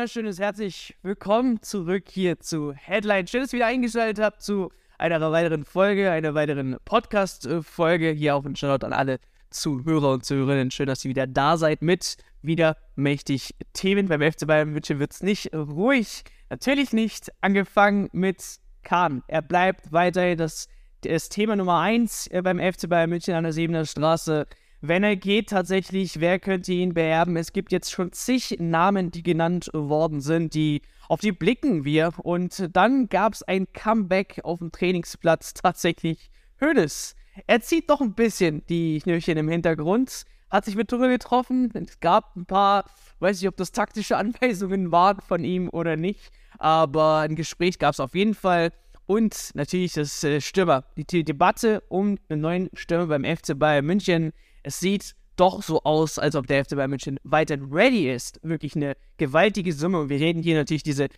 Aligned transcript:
wunderschönes 0.00 0.38
herzlich 0.38 0.96
willkommen 1.02 1.60
zurück 1.60 2.04
hier 2.08 2.40
zu 2.40 2.72
Headline. 2.72 3.26
Schön, 3.26 3.42
dass 3.42 3.52
ihr 3.52 3.58
wieder 3.58 3.66
eingeschaltet 3.66 4.24
habt 4.24 4.40
zu 4.40 4.72
einer 4.96 5.20
weiteren 5.30 5.66
Folge, 5.66 6.10
einer 6.10 6.32
weiteren 6.32 6.78
Podcast-Folge. 6.86 8.08
Hier 8.12 8.34
auch 8.34 8.46
ein 8.46 8.56
Shoutout 8.56 8.86
an 8.86 8.94
alle 8.94 9.20
Zuhörer 9.50 10.12
und 10.12 10.24
Zuhörerinnen. 10.24 10.70
Schön, 10.70 10.86
dass 10.86 11.04
ihr 11.04 11.10
wieder 11.10 11.26
da 11.26 11.58
seid 11.58 11.82
mit 11.82 12.16
wieder 12.40 12.78
mächtig 12.96 13.54
Themen. 13.74 14.08
Beim 14.08 14.22
FC 14.22 14.46
Bayern 14.46 14.70
München 14.70 15.00
wird 15.00 15.12
es 15.12 15.22
nicht 15.22 15.54
ruhig. 15.54 16.24
Natürlich 16.48 16.94
nicht. 16.94 17.30
Angefangen 17.42 18.08
mit 18.12 18.42
Kahn. 18.82 19.22
Er 19.26 19.42
bleibt 19.42 19.92
weiterhin 19.92 20.38
das, 20.38 20.68
das 21.02 21.28
Thema 21.28 21.56
Nummer 21.56 21.78
1 21.80 22.28
äh, 22.28 22.40
beim 22.40 22.58
FC 22.58 22.88
Bayern 22.88 23.10
München 23.10 23.34
an 23.34 23.44
der 23.44 23.52
Siebener 23.52 23.84
Straße. 23.84 24.46
Wenn 24.82 25.04
er 25.04 25.16
geht, 25.16 25.50
tatsächlich, 25.50 26.20
wer 26.20 26.38
könnte 26.38 26.72
ihn 26.72 26.94
beerben? 26.94 27.36
Es 27.36 27.52
gibt 27.52 27.70
jetzt 27.70 27.90
schon 27.90 28.12
zig 28.12 28.56
Namen, 28.60 29.10
die 29.10 29.22
genannt 29.22 29.70
worden 29.74 30.22
sind, 30.22 30.54
die 30.54 30.80
auf 31.08 31.20
die 31.20 31.32
blicken 31.32 31.84
wir. 31.84 32.12
Und 32.22 32.74
dann 32.74 33.10
gab 33.10 33.34
es 33.34 33.42
ein 33.42 33.70
Comeback 33.74 34.40
auf 34.42 34.60
dem 34.60 34.72
Trainingsplatz, 34.72 35.52
tatsächlich 35.62 36.30
Hönes. 36.58 37.14
Er 37.46 37.60
zieht 37.60 37.90
doch 37.90 38.00
ein 38.00 38.14
bisschen 38.14 38.64
die 38.68 39.00
Knöchchen 39.00 39.36
im 39.36 39.48
Hintergrund, 39.48 40.24
hat 40.50 40.64
sich 40.64 40.76
mit 40.76 40.88
Tuchel 40.88 41.10
getroffen. 41.10 41.70
Es 41.74 42.00
gab 42.00 42.34
ein 42.34 42.46
paar, 42.46 42.86
weiß 43.18 43.38
nicht, 43.38 43.48
ob 43.48 43.56
das 43.58 43.72
taktische 43.72 44.16
Anweisungen 44.16 44.90
waren 44.90 45.20
von 45.20 45.44
ihm 45.44 45.68
oder 45.68 45.96
nicht, 45.96 46.30
aber 46.58 47.18
ein 47.18 47.36
Gespräch 47.36 47.78
gab 47.78 47.92
es 47.92 48.00
auf 48.00 48.14
jeden 48.14 48.34
Fall. 48.34 48.70
Und 49.04 49.50
natürlich 49.54 49.94
das 49.94 50.24
äh, 50.24 50.40
Stürmer, 50.40 50.84
die, 50.96 51.04
die 51.04 51.24
Debatte 51.24 51.82
um 51.88 52.16
einen 52.28 52.40
neuen 52.40 52.70
Stürmer 52.72 53.08
beim 53.08 53.24
FC 53.24 53.58
Bayern 53.58 53.84
München 53.84 54.32
es 54.62 54.80
sieht 54.80 55.14
doch 55.36 55.62
so 55.62 55.82
aus, 55.84 56.18
als 56.18 56.36
ob 56.36 56.46
der 56.46 56.64
FC 56.64 56.76
Bayern 56.76 56.90
München 56.90 57.18
weiterhin 57.22 57.72
ready 57.72 58.10
ist. 58.10 58.38
Wirklich 58.42 58.76
eine 58.76 58.96
gewaltige 59.16 59.72
Summe. 59.72 60.00
Und 60.00 60.08
wir 60.08 60.20
reden 60.20 60.42
hier 60.42 60.56
natürlich 60.56 60.82
diese 60.82 61.08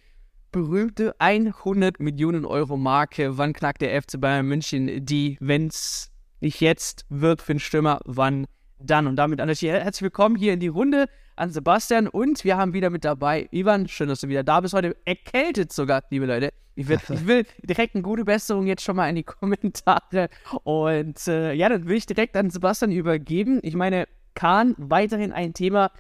berühmte 0.53 1.15
100 1.19 1.99
Millionen 1.99 2.45
Euro 2.45 2.77
Marke. 2.77 3.37
Wann 3.39 3.53
knackt 3.53 3.83
der 3.83 4.01
FC 4.01 4.21
Bayern 4.21 4.47
München 4.47 5.05
die, 5.05 5.39
wenn 5.41 5.67
es 5.67 6.13
nicht 6.41 6.61
jetzt 6.61 7.05
wird 7.09 7.43
für 7.43 7.55
den 7.55 7.61
Stürmer, 7.61 8.01
wann 8.05 8.47
dann? 8.79 9.07
Und 9.07 9.17
damit 9.17 9.39
herzlich 9.41 10.03
willkommen 10.03 10.37
hier 10.37 10.53
in 10.53 10.61
die 10.61 10.69
Runde 10.69 11.07
an 11.37 11.51
Sebastian 11.51 12.09
und 12.09 12.45
wir 12.45 12.57
haben 12.57 12.73
wieder 12.73 12.91
mit 12.91 13.05
dabei 13.05 13.49
Ivan. 13.51 13.89
Schön, 13.89 14.09
dass 14.09 14.21
du 14.21 14.29
wieder 14.29 14.43
da 14.43 14.61
bist. 14.61 14.75
Heute 14.75 14.97
erkältet 15.05 15.73
sogar, 15.73 16.03
liebe 16.11 16.27
Leute. 16.27 16.53
Ich 16.75 16.89
will, 16.89 16.99
ich 17.09 17.27
will 17.27 17.45
direkt 17.63 17.95
eine 17.95 18.03
gute 18.03 18.25
Besserung 18.25 18.67
jetzt 18.67 18.83
schon 18.83 18.97
mal 18.97 19.09
in 19.09 19.17
die 19.17 19.23
Kommentare. 19.25 20.29
Und 20.65 21.27
äh, 21.29 21.53
ja, 21.53 21.69
dann 21.69 21.87
will 21.87 21.97
ich 21.97 22.07
direkt 22.07 22.37
an 22.37 22.51
Sebastian 22.51 22.93
übergeben. 22.93 23.61
Ich 23.63 23.75
meine, 23.75 24.07
Kahn, 24.35 24.75
weiterhin 24.79 25.33
ein 25.33 25.55
Thema. 25.55 25.91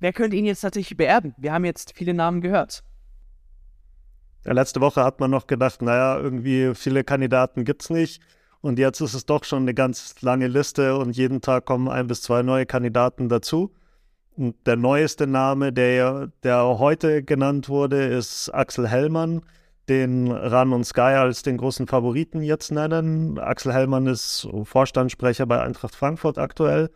Wer 0.00 0.12
könnte 0.12 0.36
ihn 0.36 0.46
jetzt 0.46 0.62
tatsächlich 0.62 0.96
beerben? 0.96 1.34
Wir 1.36 1.52
haben 1.52 1.64
jetzt 1.64 1.92
viele 1.94 2.14
Namen 2.14 2.40
gehört. 2.40 2.82
Ja, 4.44 4.52
letzte 4.52 4.80
Woche 4.80 5.04
hat 5.04 5.20
man 5.20 5.30
noch 5.30 5.46
gedacht, 5.46 5.82
naja, 5.82 6.18
irgendwie 6.18 6.74
viele 6.74 7.04
Kandidaten 7.04 7.64
gibt 7.64 7.82
es 7.82 7.90
nicht. 7.90 8.22
Und 8.60 8.78
jetzt 8.78 9.00
ist 9.00 9.14
es 9.14 9.26
doch 9.26 9.44
schon 9.44 9.62
eine 9.62 9.74
ganz 9.74 10.20
lange 10.22 10.46
Liste 10.46 10.96
und 10.96 11.16
jeden 11.16 11.40
Tag 11.40 11.64
kommen 11.64 11.88
ein 11.88 12.06
bis 12.06 12.22
zwei 12.22 12.42
neue 12.42 12.64
Kandidaten 12.66 13.28
dazu. 13.28 13.72
Der 14.36 14.76
neueste 14.76 15.26
Name, 15.26 15.72
der, 15.72 16.28
der 16.42 16.78
heute 16.78 17.22
genannt 17.22 17.68
wurde, 17.68 18.04
ist 18.04 18.48
Axel 18.48 18.88
Hellmann, 18.88 19.42
den 19.90 20.30
Ran 20.30 20.72
und 20.72 20.84
Sky 20.84 21.00
als 21.00 21.42
den 21.42 21.58
großen 21.58 21.86
Favoriten 21.86 22.42
jetzt 22.42 22.72
nennen. 22.72 23.38
Axel 23.38 23.74
Hellmann 23.74 24.06
ist 24.06 24.48
Vorstandssprecher 24.64 25.44
bei 25.44 25.60
Eintracht 25.60 25.94
Frankfurt 25.94 26.38
aktuell, 26.38 26.90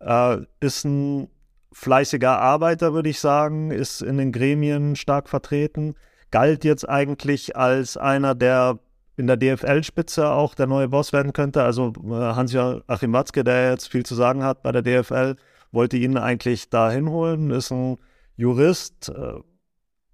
äh, 0.00 0.38
ist 0.60 0.84
ein 0.84 1.28
fleißiger 1.72 2.38
Arbeiter, 2.38 2.92
würde 2.92 3.08
ich 3.08 3.18
sagen, 3.18 3.70
ist 3.70 4.02
in 4.02 4.18
den 4.18 4.30
Gremien 4.30 4.94
stark 4.94 5.30
vertreten, 5.30 5.94
galt 6.30 6.64
jetzt 6.64 6.86
eigentlich 6.86 7.56
als 7.56 7.96
einer, 7.96 8.34
der 8.34 8.78
in 9.16 9.26
der 9.26 9.36
DFL-Spitze 9.36 10.28
auch 10.28 10.54
der 10.54 10.66
neue 10.66 10.88
Boss 10.88 11.12
werden 11.12 11.32
könnte. 11.32 11.62
Also 11.62 11.92
äh, 12.04 12.10
Hans-Joachim 12.10 13.12
Watzke, 13.12 13.42
der 13.42 13.70
jetzt 13.70 13.88
viel 13.88 14.04
zu 14.04 14.14
sagen 14.14 14.42
hat 14.42 14.62
bei 14.62 14.72
der 14.72 14.82
DFL, 14.82 15.36
wollte 15.74 15.96
ihn 15.96 16.16
eigentlich 16.16 16.70
da 16.70 16.90
hinholen, 16.90 17.50
ist 17.50 17.70
ein 17.70 17.98
Jurist, 18.36 19.10
äh, 19.10 19.40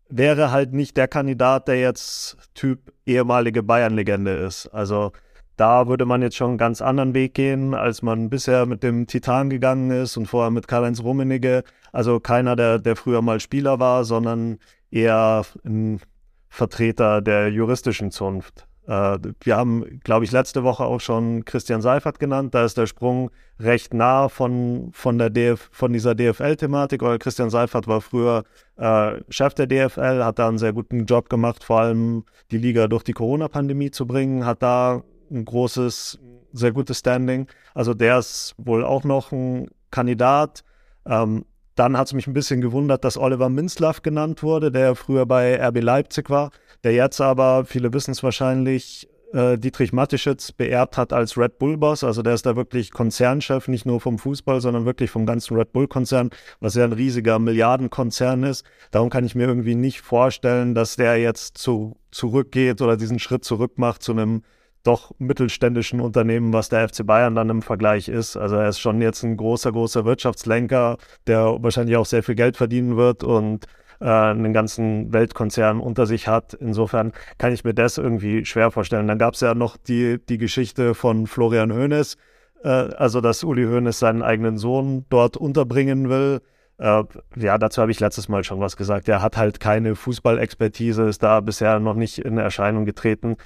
wäre 0.08 0.50
halt 0.50 0.72
nicht 0.72 0.96
der 0.96 1.08
Kandidat, 1.08 1.68
der 1.68 1.80
jetzt 1.80 2.36
Typ 2.54 2.92
ehemalige 3.06 3.62
Bayern-Legende 3.62 4.32
ist. 4.32 4.66
Also 4.68 5.12
da 5.56 5.88
würde 5.88 6.06
man 6.06 6.22
jetzt 6.22 6.36
schon 6.36 6.50
einen 6.50 6.58
ganz 6.58 6.80
anderen 6.80 7.14
Weg 7.14 7.34
gehen, 7.34 7.74
als 7.74 8.02
man 8.02 8.30
bisher 8.30 8.66
mit 8.66 8.82
dem 8.82 9.06
Titan 9.06 9.50
gegangen 9.50 9.90
ist 9.90 10.16
und 10.16 10.26
vorher 10.26 10.50
mit 10.50 10.66
Karl-Heinz 10.66 11.02
Rummenigge. 11.02 11.64
Also 11.92 12.18
keiner, 12.18 12.56
der, 12.56 12.78
der 12.78 12.96
früher 12.96 13.22
mal 13.22 13.40
Spieler 13.40 13.78
war, 13.78 14.04
sondern 14.04 14.58
eher 14.90 15.44
ein 15.64 16.00
Vertreter 16.48 17.20
der 17.20 17.50
juristischen 17.50 18.10
Zunft. 18.10 18.66
Äh, 18.90 19.18
wir 19.42 19.56
haben, 19.56 20.00
glaube 20.02 20.24
ich, 20.24 20.32
letzte 20.32 20.64
Woche 20.64 20.82
auch 20.82 21.00
schon 21.00 21.44
Christian 21.44 21.80
Seifert 21.80 22.18
genannt. 22.18 22.54
Da 22.54 22.64
ist 22.64 22.76
der 22.76 22.86
Sprung 22.86 23.30
recht 23.60 23.94
nah 23.94 24.28
von, 24.28 24.90
von, 24.92 25.16
der 25.16 25.30
DF, 25.30 25.68
von 25.70 25.92
dieser 25.92 26.16
DFL-Thematik, 26.16 27.00
weil 27.00 27.20
Christian 27.20 27.50
Seifert 27.50 27.86
war 27.86 28.00
früher 28.00 28.42
äh, 28.78 29.20
Chef 29.28 29.54
der 29.54 29.68
DFL, 29.68 30.24
hat 30.24 30.40
da 30.40 30.48
einen 30.48 30.58
sehr 30.58 30.72
guten 30.72 31.04
Job 31.06 31.28
gemacht, 31.28 31.62
vor 31.62 31.82
allem 31.82 32.24
die 32.50 32.58
Liga 32.58 32.88
durch 32.88 33.04
die 33.04 33.12
Corona-Pandemie 33.12 33.92
zu 33.92 34.08
bringen, 34.08 34.44
hat 34.44 34.60
da 34.60 35.04
ein 35.30 35.44
großes, 35.44 36.18
sehr 36.52 36.72
gutes 36.72 36.98
Standing. 36.98 37.46
Also 37.74 37.94
der 37.94 38.18
ist 38.18 38.56
wohl 38.58 38.84
auch 38.84 39.04
noch 39.04 39.30
ein 39.30 39.68
Kandidat. 39.92 40.64
Ähm, 41.06 41.44
dann 41.74 41.96
hat 41.96 42.08
es 42.08 42.12
mich 42.12 42.26
ein 42.26 42.32
bisschen 42.32 42.60
gewundert, 42.60 43.04
dass 43.04 43.16
Oliver 43.16 43.48
Minzlaff 43.48 44.02
genannt 44.02 44.42
wurde, 44.42 44.70
der 44.70 44.94
früher 44.94 45.26
bei 45.26 45.60
RB 45.60 45.80
Leipzig 45.82 46.30
war, 46.30 46.50
der 46.84 46.92
jetzt 46.92 47.20
aber, 47.20 47.64
viele 47.64 47.92
wissen 47.92 48.12
es 48.12 48.22
wahrscheinlich, 48.22 49.08
äh, 49.32 49.58
Dietrich 49.58 49.92
Mateschitz 49.92 50.52
beerbt 50.52 50.96
hat 50.96 51.12
als 51.12 51.36
Red 51.36 51.58
Bull-Boss. 51.58 52.04
Also 52.04 52.22
der 52.22 52.34
ist 52.34 52.46
da 52.46 52.56
wirklich 52.56 52.90
Konzernchef, 52.90 53.68
nicht 53.68 53.86
nur 53.86 54.00
vom 54.00 54.18
Fußball, 54.18 54.60
sondern 54.60 54.84
wirklich 54.84 55.10
vom 55.10 55.26
ganzen 55.26 55.56
Red 55.56 55.72
Bull-Konzern, 55.72 56.30
was 56.60 56.74
ja 56.74 56.84
ein 56.84 56.92
riesiger 56.92 57.38
Milliardenkonzern 57.38 58.42
ist. 58.42 58.64
Darum 58.90 59.10
kann 59.10 59.24
ich 59.24 59.34
mir 59.34 59.46
irgendwie 59.46 59.74
nicht 59.74 60.00
vorstellen, 60.00 60.74
dass 60.74 60.96
der 60.96 61.18
jetzt 61.18 61.58
zu, 61.58 61.96
zurückgeht 62.10 62.82
oder 62.82 62.96
diesen 62.96 63.18
Schritt 63.18 63.44
zurück 63.44 63.78
macht 63.78 64.02
zu 64.02 64.12
einem 64.12 64.42
doch 64.82 65.12
mittelständischen 65.18 66.00
Unternehmen, 66.00 66.52
was 66.52 66.68
der 66.68 66.88
FC 66.88 67.04
Bayern 67.06 67.34
dann 67.34 67.50
im 67.50 67.62
Vergleich 67.62 68.08
ist. 68.08 68.36
Also 68.36 68.56
er 68.56 68.68
ist 68.68 68.78
schon 68.78 69.02
jetzt 69.02 69.22
ein 69.22 69.36
großer, 69.36 69.72
großer 69.72 70.04
Wirtschaftslenker, 70.04 70.96
der 71.26 71.56
wahrscheinlich 71.60 71.96
auch 71.96 72.06
sehr 72.06 72.22
viel 72.22 72.34
Geld 72.34 72.56
verdienen 72.56 72.96
wird 72.96 73.22
und 73.22 73.66
äh, 74.00 74.06
einen 74.06 74.52
ganzen 74.52 75.12
Weltkonzern 75.12 75.80
unter 75.80 76.06
sich 76.06 76.26
hat. 76.26 76.54
Insofern 76.54 77.12
kann 77.38 77.52
ich 77.52 77.64
mir 77.64 77.74
das 77.74 77.98
irgendwie 77.98 78.44
schwer 78.44 78.70
vorstellen. 78.70 79.06
Dann 79.06 79.18
gab 79.18 79.34
es 79.34 79.40
ja 79.40 79.54
noch 79.54 79.76
die, 79.76 80.18
die 80.28 80.38
Geschichte 80.38 80.94
von 80.94 81.26
Florian 81.26 81.72
Hoeneß, 81.72 82.16
äh, 82.64 82.68
also 82.68 83.20
dass 83.20 83.44
Uli 83.44 83.64
Hoeneß 83.64 83.98
seinen 83.98 84.22
eigenen 84.22 84.56
Sohn 84.58 85.04
dort 85.10 85.36
unterbringen 85.36 86.08
will. 86.08 86.40
Äh, 86.78 87.04
ja, 87.36 87.58
dazu 87.58 87.82
habe 87.82 87.90
ich 87.90 88.00
letztes 88.00 88.28
Mal 88.30 88.42
schon 88.42 88.60
was 88.60 88.78
gesagt. 88.78 89.08
Er 89.08 89.20
hat 89.20 89.36
halt 89.36 89.60
keine 89.60 89.94
Fußballexpertise, 89.94 91.02
ist 91.02 91.22
da 91.22 91.40
bisher 91.40 91.78
noch 91.78 91.94
nicht 91.94 92.18
in 92.18 92.38
Erscheinung 92.38 92.86
getreten. 92.86 93.36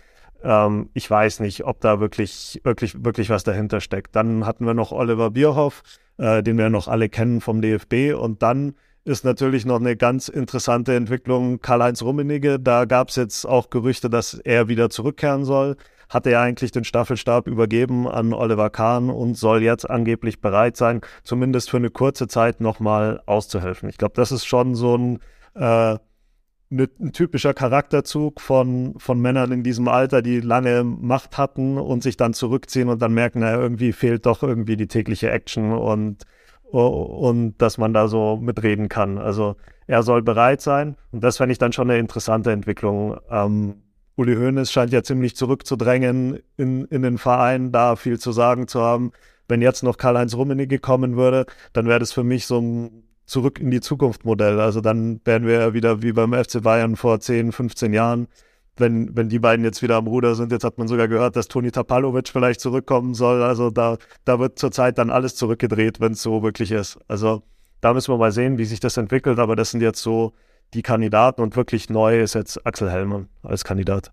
Ähm, 0.44 0.90
ich 0.92 1.10
weiß 1.10 1.40
nicht, 1.40 1.64
ob 1.64 1.80
da 1.80 1.98
wirklich, 1.98 2.60
wirklich, 2.62 3.02
wirklich 3.02 3.30
was 3.30 3.42
dahinter 3.42 3.80
steckt. 3.80 4.14
Dann 4.14 4.46
hatten 4.46 4.66
wir 4.66 4.74
noch 4.74 4.92
Oliver 4.92 5.30
Bierhoff, 5.30 5.82
äh, 6.18 6.42
den 6.42 6.58
wir 6.58 6.68
noch 6.68 6.86
alle 6.86 7.08
kennen 7.08 7.40
vom 7.40 7.62
DFB. 7.62 8.14
Und 8.14 8.42
dann 8.42 8.74
ist 9.04 9.24
natürlich 9.24 9.64
noch 9.64 9.80
eine 9.80 9.96
ganz 9.96 10.28
interessante 10.28 10.94
Entwicklung 10.94 11.60
Karl-Heinz 11.60 12.02
Rummenigge. 12.02 12.60
Da 12.60 12.84
gab 12.84 13.08
es 13.08 13.16
jetzt 13.16 13.46
auch 13.46 13.70
Gerüchte, 13.70 14.10
dass 14.10 14.34
er 14.34 14.68
wieder 14.68 14.90
zurückkehren 14.90 15.44
soll. 15.44 15.76
Hatte 16.10 16.30
er 16.30 16.40
eigentlich 16.40 16.70
den 16.70 16.84
Staffelstab 16.84 17.46
übergeben 17.46 18.06
an 18.06 18.34
Oliver 18.34 18.68
Kahn 18.68 19.08
und 19.08 19.36
soll 19.36 19.62
jetzt 19.62 19.88
angeblich 19.88 20.40
bereit 20.40 20.76
sein, 20.76 21.00
zumindest 21.22 21.70
für 21.70 21.78
eine 21.78 21.90
kurze 21.90 22.28
Zeit 22.28 22.60
nochmal 22.60 23.22
auszuhelfen. 23.24 23.88
Ich 23.88 23.96
glaube, 23.96 24.14
das 24.14 24.30
ist 24.30 24.44
schon 24.44 24.74
so 24.74 24.96
ein 24.96 25.18
äh, 25.54 25.98
Ne, 26.70 26.88
ein 26.98 27.12
typischer 27.12 27.52
Charakterzug 27.54 28.40
von, 28.40 28.94
von 28.98 29.20
Männern 29.20 29.52
in 29.52 29.62
diesem 29.62 29.86
Alter, 29.86 30.22
die 30.22 30.40
lange 30.40 30.82
Macht 30.82 31.36
hatten 31.36 31.78
und 31.78 32.02
sich 32.02 32.16
dann 32.16 32.32
zurückziehen 32.32 32.88
und 32.88 33.02
dann 33.02 33.12
merken, 33.12 33.40
naja, 33.40 33.60
irgendwie 33.60 33.92
fehlt 33.92 34.26
doch 34.26 34.42
irgendwie 34.42 34.76
die 34.76 34.88
tägliche 34.88 35.30
Action 35.30 35.72
und, 35.72 36.24
und 36.64 37.54
dass 37.58 37.76
man 37.78 37.92
da 37.92 38.08
so 38.08 38.36
mitreden 38.38 38.88
kann. 38.88 39.18
Also 39.18 39.56
er 39.86 40.02
soll 40.02 40.22
bereit 40.22 40.62
sein 40.62 40.96
und 41.12 41.22
das 41.22 41.36
fände 41.36 41.52
ich 41.52 41.58
dann 41.58 41.72
schon 41.72 41.90
eine 41.90 42.00
interessante 42.00 42.50
Entwicklung. 42.50 43.18
Ähm, 43.30 43.82
Uli 44.16 44.34
Hoeneß 44.34 44.72
scheint 44.72 44.92
ja 44.92 45.02
ziemlich 45.02 45.36
zurückzudrängen 45.36 46.40
in, 46.56 46.86
in 46.86 47.02
den 47.02 47.18
Verein, 47.18 47.72
da 47.72 47.96
viel 47.96 48.18
zu 48.18 48.32
sagen 48.32 48.68
zu 48.68 48.80
haben. 48.80 49.12
Wenn 49.48 49.60
jetzt 49.60 49.82
noch 49.82 49.98
Karl-Heinz 49.98 50.34
Rummenigge 50.34 50.78
kommen 50.78 51.16
würde, 51.16 51.44
dann 51.74 51.86
wäre 51.86 51.98
das 51.98 52.12
für 52.12 52.24
mich 52.24 52.46
so 52.46 52.58
ein 52.58 53.04
zurück 53.26 53.58
in 53.58 53.70
die 53.70 53.80
Zukunft 53.80 54.24
Modell. 54.24 54.60
Also 54.60 54.80
dann 54.80 55.20
wären 55.24 55.46
wir 55.46 55.74
wieder 55.74 56.02
wie 56.02 56.12
beim 56.12 56.32
FC 56.32 56.62
Bayern 56.62 56.96
vor 56.96 57.20
10, 57.20 57.52
15 57.52 57.92
Jahren. 57.92 58.28
Wenn, 58.76 59.16
wenn 59.16 59.28
die 59.28 59.38
beiden 59.38 59.64
jetzt 59.64 59.82
wieder 59.82 59.96
am 59.96 60.08
Ruder 60.08 60.34
sind, 60.34 60.50
jetzt 60.50 60.64
hat 60.64 60.78
man 60.78 60.88
sogar 60.88 61.06
gehört, 61.06 61.36
dass 61.36 61.46
Toni 61.46 61.70
Tapalovic 61.70 62.28
vielleicht 62.28 62.60
zurückkommen 62.60 63.14
soll. 63.14 63.42
Also 63.42 63.70
da, 63.70 63.98
da 64.24 64.40
wird 64.40 64.58
zurzeit 64.58 64.98
dann 64.98 65.10
alles 65.10 65.36
zurückgedreht, 65.36 66.00
wenn 66.00 66.12
es 66.12 66.22
so 66.22 66.42
wirklich 66.42 66.72
ist. 66.72 66.98
Also 67.06 67.42
da 67.80 67.94
müssen 67.94 68.12
wir 68.12 68.18
mal 68.18 68.32
sehen, 68.32 68.58
wie 68.58 68.64
sich 68.64 68.80
das 68.80 68.96
entwickelt. 68.96 69.38
Aber 69.38 69.54
das 69.54 69.70
sind 69.70 69.80
jetzt 69.80 70.02
so 70.02 70.32
die 70.74 70.82
Kandidaten 70.82 71.40
und 71.40 71.54
wirklich 71.54 71.88
neu 71.88 72.20
ist 72.20 72.34
jetzt 72.34 72.66
Axel 72.66 72.90
Hellmann 72.90 73.28
als 73.42 73.62
Kandidat. 73.62 74.12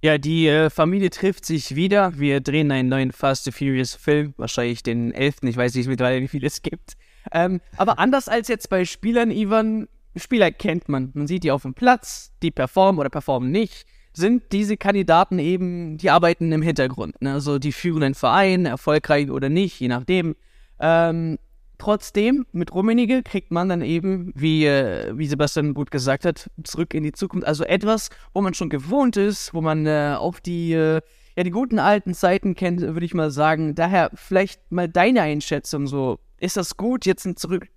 Ja, 0.00 0.16
die 0.16 0.46
äh, 0.46 0.70
Familie 0.70 1.10
trifft 1.10 1.44
sich 1.44 1.74
wieder. 1.74 2.16
Wir 2.16 2.40
drehen 2.40 2.70
einen 2.70 2.88
neuen 2.88 3.10
Fast 3.10 3.48
and 3.48 3.56
Furious 3.56 3.96
Film, 3.96 4.32
wahrscheinlich 4.36 4.84
den 4.84 5.12
elften. 5.12 5.48
Ich 5.48 5.56
weiß 5.56 5.74
nicht 5.74 5.88
mittlerweile, 5.88 6.20
wie 6.20 6.28
viele 6.28 6.46
es 6.46 6.62
gibt. 6.62 6.96
Ähm, 7.32 7.60
aber 7.76 7.98
anders 7.98 8.28
als 8.28 8.48
jetzt 8.48 8.70
bei 8.70 8.84
Spielern, 8.84 9.30
Ivan, 9.30 9.88
Spieler 10.16 10.50
kennt 10.50 10.88
man. 10.88 11.10
Man 11.14 11.26
sieht 11.26 11.44
die 11.44 11.50
auf 11.50 11.62
dem 11.62 11.74
Platz, 11.74 12.32
die 12.42 12.50
performen 12.50 12.98
oder 12.98 13.10
performen 13.10 13.50
nicht. 13.50 13.86
Sind 14.12 14.52
diese 14.52 14.76
Kandidaten 14.76 15.38
eben, 15.38 15.98
die 15.98 16.10
arbeiten 16.10 16.50
im 16.50 16.62
Hintergrund. 16.62 17.20
Ne? 17.22 17.32
Also 17.32 17.58
die 17.58 17.72
führen 17.72 18.02
einen 18.02 18.14
Verein, 18.14 18.66
erfolgreich 18.66 19.30
oder 19.30 19.48
nicht, 19.48 19.78
je 19.80 19.88
nachdem. 19.88 20.34
Ähm, 20.80 21.38
Trotzdem, 21.78 22.44
mit 22.50 22.74
Rummenigge 22.74 23.22
kriegt 23.22 23.52
man 23.52 23.68
dann 23.68 23.82
eben, 23.82 24.32
wie, 24.34 24.66
äh, 24.66 25.16
wie 25.16 25.28
Sebastian 25.28 25.74
gut 25.74 25.92
gesagt 25.92 26.24
hat, 26.24 26.50
zurück 26.64 26.92
in 26.92 27.04
die 27.04 27.12
Zukunft. 27.12 27.46
Also 27.46 27.62
etwas, 27.62 28.10
wo 28.34 28.40
man 28.40 28.52
schon 28.52 28.68
gewohnt 28.68 29.16
ist, 29.16 29.54
wo 29.54 29.60
man 29.60 29.86
äh, 29.86 30.16
auch 30.18 30.40
die, 30.40 30.72
äh, 30.72 31.00
ja, 31.36 31.44
die 31.44 31.50
guten 31.50 31.78
alten 31.78 32.14
Zeiten 32.14 32.56
kennt, 32.56 32.80
würde 32.80 33.06
ich 33.06 33.14
mal 33.14 33.30
sagen. 33.30 33.76
Daher 33.76 34.10
vielleicht 34.14 34.72
mal 34.72 34.88
deine 34.88 35.22
Einschätzung 35.22 35.86
so. 35.86 36.18
Ist 36.40 36.56
das 36.56 36.76
gut, 36.76 37.06
jetzt 37.06 37.26
einen, 37.26 37.36
zurück, 37.36 37.68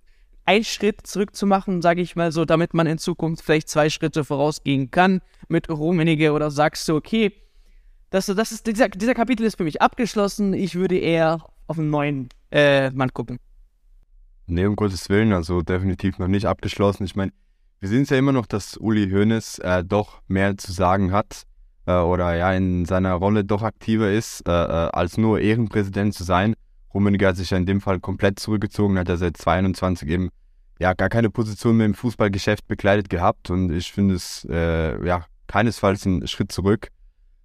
einen 0.44 0.64
Schritt 0.64 1.06
zurück 1.06 1.34
zu 1.34 1.46
machen, 1.46 1.82
sage 1.82 2.00
ich 2.00 2.16
mal 2.16 2.32
so, 2.32 2.44
damit 2.44 2.74
man 2.74 2.86
in 2.86 2.98
Zukunft 2.98 3.44
vielleicht 3.44 3.68
zwei 3.68 3.90
Schritte 3.90 4.24
vorausgehen 4.24 4.90
kann 4.90 5.20
mit 5.48 5.68
Rummenigge 5.68 6.32
oder 6.32 6.50
sagst 6.50 6.88
du, 6.88 6.96
okay, 6.96 7.32
das, 8.10 8.26
das 8.26 8.52
ist, 8.52 8.66
dieser, 8.66 8.88
dieser 8.88 9.14
Kapitel 9.14 9.44
ist 9.44 9.56
für 9.56 9.64
mich 9.64 9.80
abgeschlossen, 9.80 10.52
ich 10.52 10.74
würde 10.74 10.98
eher 10.98 11.44
auf 11.66 11.78
einen 11.78 11.90
neuen 11.90 12.28
äh, 12.50 12.90
Mann 12.90 13.12
gucken. 13.12 13.38
Nee, 14.46 14.66
um 14.66 14.76
Gottes 14.76 15.08
Willen, 15.08 15.32
also 15.32 15.62
definitiv 15.62 16.18
noch 16.18 16.28
nicht 16.28 16.46
abgeschlossen. 16.46 17.04
Ich 17.04 17.16
meine, 17.16 17.32
wir 17.80 17.88
sehen 17.88 18.02
es 18.02 18.10
ja 18.10 18.18
immer 18.18 18.32
noch, 18.32 18.46
dass 18.46 18.76
Uli 18.76 19.10
Hoeneß 19.10 19.60
äh, 19.60 19.84
doch 19.84 20.20
mehr 20.28 20.56
zu 20.58 20.72
sagen 20.72 21.12
hat 21.12 21.44
äh, 21.86 21.94
oder 21.94 22.36
ja 22.36 22.52
in 22.52 22.84
seiner 22.84 23.14
Rolle 23.14 23.44
doch 23.44 23.62
aktiver 23.62 24.10
ist, 24.12 24.46
äh, 24.46 24.52
äh 24.52 24.90
als 24.92 25.16
nur 25.16 25.40
Ehrenpräsident 25.40 26.14
zu 26.14 26.24
sein. 26.24 26.54
Rummenigge 26.94 27.26
hat 27.26 27.36
sich 27.36 27.50
ja 27.50 27.56
in 27.56 27.66
dem 27.66 27.80
Fall 27.80 28.00
komplett 28.00 28.38
zurückgezogen, 28.38 28.98
hat 28.98 29.08
er 29.08 29.16
seit 29.16 29.36
22 29.36 30.08
eben 30.08 30.30
ja 30.78 30.94
gar 30.94 31.08
keine 31.08 31.30
Position 31.30 31.76
mehr 31.76 31.86
im 31.86 31.94
Fußballgeschäft 31.94 32.66
bekleidet 32.66 33.08
gehabt 33.08 33.50
und 33.50 33.70
ich 33.70 33.92
finde 33.92 34.14
es 34.14 34.46
äh, 34.50 35.04
ja 35.06 35.24
keinesfalls 35.46 36.04
ein 36.06 36.26
Schritt 36.26 36.52
zurück. 36.52 36.88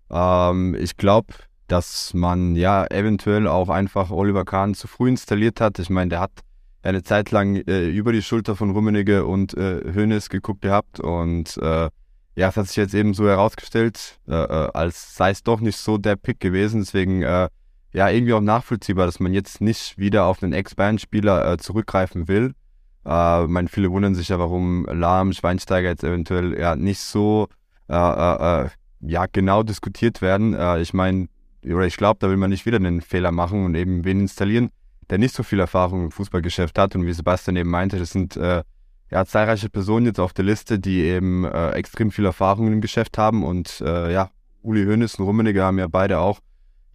Ähm, 0.09 0.75
ich 0.75 0.97
glaube, 0.97 1.33
dass 1.67 2.13
man 2.13 2.55
ja 2.55 2.85
eventuell 2.87 3.47
auch 3.47 3.69
einfach 3.69 4.11
Oliver 4.11 4.45
Kahn 4.45 4.73
zu 4.73 4.87
früh 4.87 5.09
installiert 5.09 5.59
hat. 5.59 5.79
Ich 5.79 5.89
meine, 5.89 6.09
der 6.09 6.19
hat 6.21 6.31
eine 6.81 7.03
Zeit 7.03 7.31
lang 7.31 7.55
äh, 7.55 7.87
über 7.89 8.13
die 8.13 8.21
Schulter 8.21 8.55
von 8.55 8.71
Rummenigge 8.71 9.25
und 9.25 9.55
äh, 9.55 9.81
Hoeneß 9.93 10.29
geguckt 10.29 10.61
gehabt 10.61 10.99
und 10.99 11.57
äh, 11.57 11.89
ja, 12.37 12.49
es 12.49 12.55
hat 12.55 12.67
sich 12.67 12.77
jetzt 12.77 12.93
eben 12.93 13.13
so 13.15 13.27
herausgestellt, 13.27 14.19
äh, 14.27 14.35
äh, 14.35 14.69
als 14.73 15.15
sei 15.15 15.31
es 15.31 15.43
doch 15.43 15.59
nicht 15.59 15.77
so 15.77 15.97
der 15.97 16.15
Pick 16.15 16.39
gewesen. 16.39 16.81
Deswegen 16.81 17.23
äh, 17.23 17.49
ja 17.97 18.09
irgendwie 18.09 18.33
auch 18.33 18.41
nachvollziehbar, 18.41 19.07
dass 19.07 19.19
man 19.19 19.33
jetzt 19.33 19.59
nicht 19.59 19.97
wieder 19.97 20.25
auf 20.25 20.43
einen 20.43 20.53
Ex-Bayern-Spieler 20.53 21.53
äh, 21.53 21.57
zurückgreifen 21.57 22.27
will. 22.27 22.53
Äh, 23.03 23.43
ich 23.43 23.49
meine, 23.49 23.67
viele 23.69 23.89
wundern 23.89 24.13
sich 24.13 24.29
ja, 24.29 24.37
warum 24.37 24.85
Lahm, 24.85 25.33
Schweinsteiger 25.33 25.89
jetzt 25.89 26.03
eventuell 26.03 26.57
ja 26.59 26.75
nicht 26.75 26.99
so 26.99 27.47
äh, 27.89 27.95
äh, 27.95 28.65
äh 28.65 28.69
ja 28.99 29.25
genau 29.31 29.63
diskutiert 29.63 30.21
werden. 30.21 30.53
Äh, 30.53 30.79
ich 30.81 30.93
meine, 30.93 31.27
oder 31.65 31.87
ich 31.87 31.97
glaube, 31.97 32.19
da 32.19 32.29
will 32.29 32.37
man 32.37 32.51
nicht 32.51 32.67
wieder 32.67 32.77
einen 32.77 33.01
Fehler 33.01 33.31
machen 33.31 33.65
und 33.65 33.73
eben 33.73 34.05
wen 34.05 34.21
installieren 34.21 34.69
der 35.09 35.17
nicht 35.17 35.33
so 35.33 35.41
viel 35.41 35.61
Erfahrung 35.61 36.03
im 36.03 36.11
Fußballgeschäft 36.11 36.77
hat. 36.77 36.93
Und 36.93 37.05
wie 37.05 37.13
Sebastian 37.13 37.55
eben 37.55 37.69
meinte, 37.69 37.97
das 37.97 38.11
sind 38.11 38.35
äh, 38.35 38.61
ja 39.09 39.25
zahlreiche 39.25 39.69
Personen 39.69 40.05
jetzt 40.05 40.19
auf 40.19 40.33
der 40.33 40.43
Liste, 40.43 40.79
die 40.79 40.99
eben 40.99 41.45
extrem 41.45 42.11
viel 42.11 42.25
Erfahrung 42.25 42.67
im 42.73 42.81
Geschäft 42.81 43.17
haben. 43.17 43.45
Und 43.45 43.79
ja, 43.79 44.31
Uli 44.63 44.83
Hoeneß 44.83 45.15
und 45.15 45.25
Rummenigge 45.25 45.63
haben 45.63 45.79
ja 45.79 45.87
beide 45.87 46.19
auch 46.19 46.41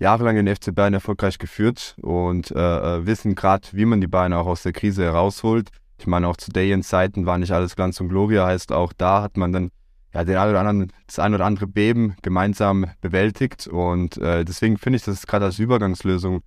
jahrelang 0.03 0.35
den 0.35 0.55
FC 0.55 0.75
Bayern 0.75 0.95
erfolgreich 0.95 1.39
geführt 1.39 1.95
und 2.03 2.51
äh, 2.51 2.99
äh 2.99 3.07
wissen 3.07 3.35
gerade, 3.35 3.69
wie 3.73 3.85
man 3.85 4.01
die 4.01 4.09
Bayern 4.09 4.33
auch 4.33 4.47
aus 4.47 4.65
der 4.65 4.73
Krise 4.73 5.05
herausholt. 5.05 5.71
Ich 5.99 6.09
meine, 6.09 6.27
auch 6.27 6.37
zu 6.37 6.51
Dayens 6.51 6.89
Zeiten 6.89 7.25
war 7.25 7.39
nicht 7.39 7.53
alles 7.53 7.77
Glanz 7.77 8.01
und 8.01 8.09
Gloria, 8.09 8.45
heißt 8.45 8.73
auch 8.73 8.93
da 8.93 9.23
hat 9.23 9.37
man 9.37 9.53
dann 9.53 9.71
ja, 10.13 10.25
den 10.25 10.37
ein 10.37 10.51
oder 10.51 10.61
anderen, 10.61 10.93
das 11.07 11.21
ein 11.21 11.35
oder 11.35 11.47
andere 11.47 11.69
Beben 11.69 12.17
gemeinsam 12.21 12.87
bewältigt. 13.01 13.67
Und 13.69 14.19
äh, 14.19 14.45
deswegen 14.45 14.77
finde 14.77 14.99
ich 14.99 15.05
das 15.05 15.27
gerade 15.27 15.47
als 15.47 15.59
Übergangslösung 15.59 16.43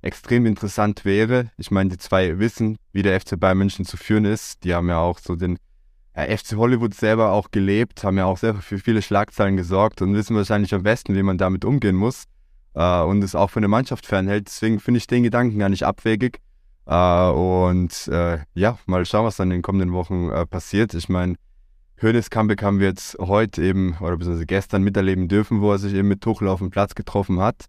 extrem 0.00 0.46
interessant 0.46 1.04
wäre. 1.04 1.50
Ich 1.58 1.70
meine, 1.70 1.90
die 1.90 1.98
zwei 1.98 2.38
wissen, 2.38 2.76
wie 2.92 3.02
der 3.02 3.20
FC 3.20 3.38
Bayern 3.38 3.58
München 3.58 3.84
zu 3.84 3.96
führen 3.96 4.24
ist. 4.24 4.64
Die 4.64 4.72
haben 4.72 4.88
ja 4.88 5.00
auch 5.00 5.18
so 5.18 5.34
den 5.34 5.58
ja, 6.16 6.22
FC 6.24 6.56
Hollywood 6.56 6.94
selber 6.94 7.32
auch 7.32 7.50
gelebt, 7.50 8.04
haben 8.04 8.16
ja 8.16 8.24
auch 8.24 8.38
selber 8.38 8.62
für 8.62 8.78
viele 8.78 9.02
Schlagzeilen 9.02 9.56
gesorgt 9.56 10.00
und 10.00 10.14
wissen 10.14 10.36
wahrscheinlich 10.36 10.72
am 10.72 10.84
besten, 10.84 11.14
wie 11.14 11.22
man 11.22 11.36
damit 11.36 11.64
umgehen 11.64 11.96
muss 11.96 12.24
äh, 12.74 13.02
und 13.02 13.22
es 13.22 13.34
auch 13.34 13.50
für 13.50 13.60
eine 13.60 13.68
Mannschaft 13.68 14.06
fernhält. 14.06 14.46
Deswegen 14.46 14.80
finde 14.80 14.98
ich 14.98 15.06
den 15.06 15.22
Gedanken 15.22 15.58
gar 15.58 15.68
nicht 15.68 15.84
abwegig. 15.84 16.40
Äh, 16.86 17.30
und 17.30 18.08
äh, 18.08 18.38
ja, 18.54 18.78
mal 18.86 19.04
schauen, 19.04 19.24
was 19.24 19.36
dann 19.36 19.50
in 19.50 19.58
den 19.58 19.62
kommenden 19.62 19.92
Wochen 19.92 20.30
äh, 20.30 20.46
passiert. 20.46 20.94
Ich 20.94 21.08
meine, 21.08 21.36
Hönes 22.00 22.30
Comeback 22.30 22.62
haben 22.62 22.80
wir 22.80 22.88
jetzt 22.88 23.18
heute 23.18 23.62
eben, 23.62 23.96
oder 24.00 24.16
beziehungsweise 24.16 24.46
gestern 24.46 24.82
miterleben 24.82 25.28
dürfen, 25.28 25.60
wo 25.60 25.70
er 25.70 25.78
sich 25.78 25.94
eben 25.94 26.08
mit 26.08 26.22
Tuchel 26.22 26.48
auf 26.48 26.60
dem 26.60 26.70
Platz 26.70 26.94
getroffen 26.94 27.40
hat. 27.40 27.66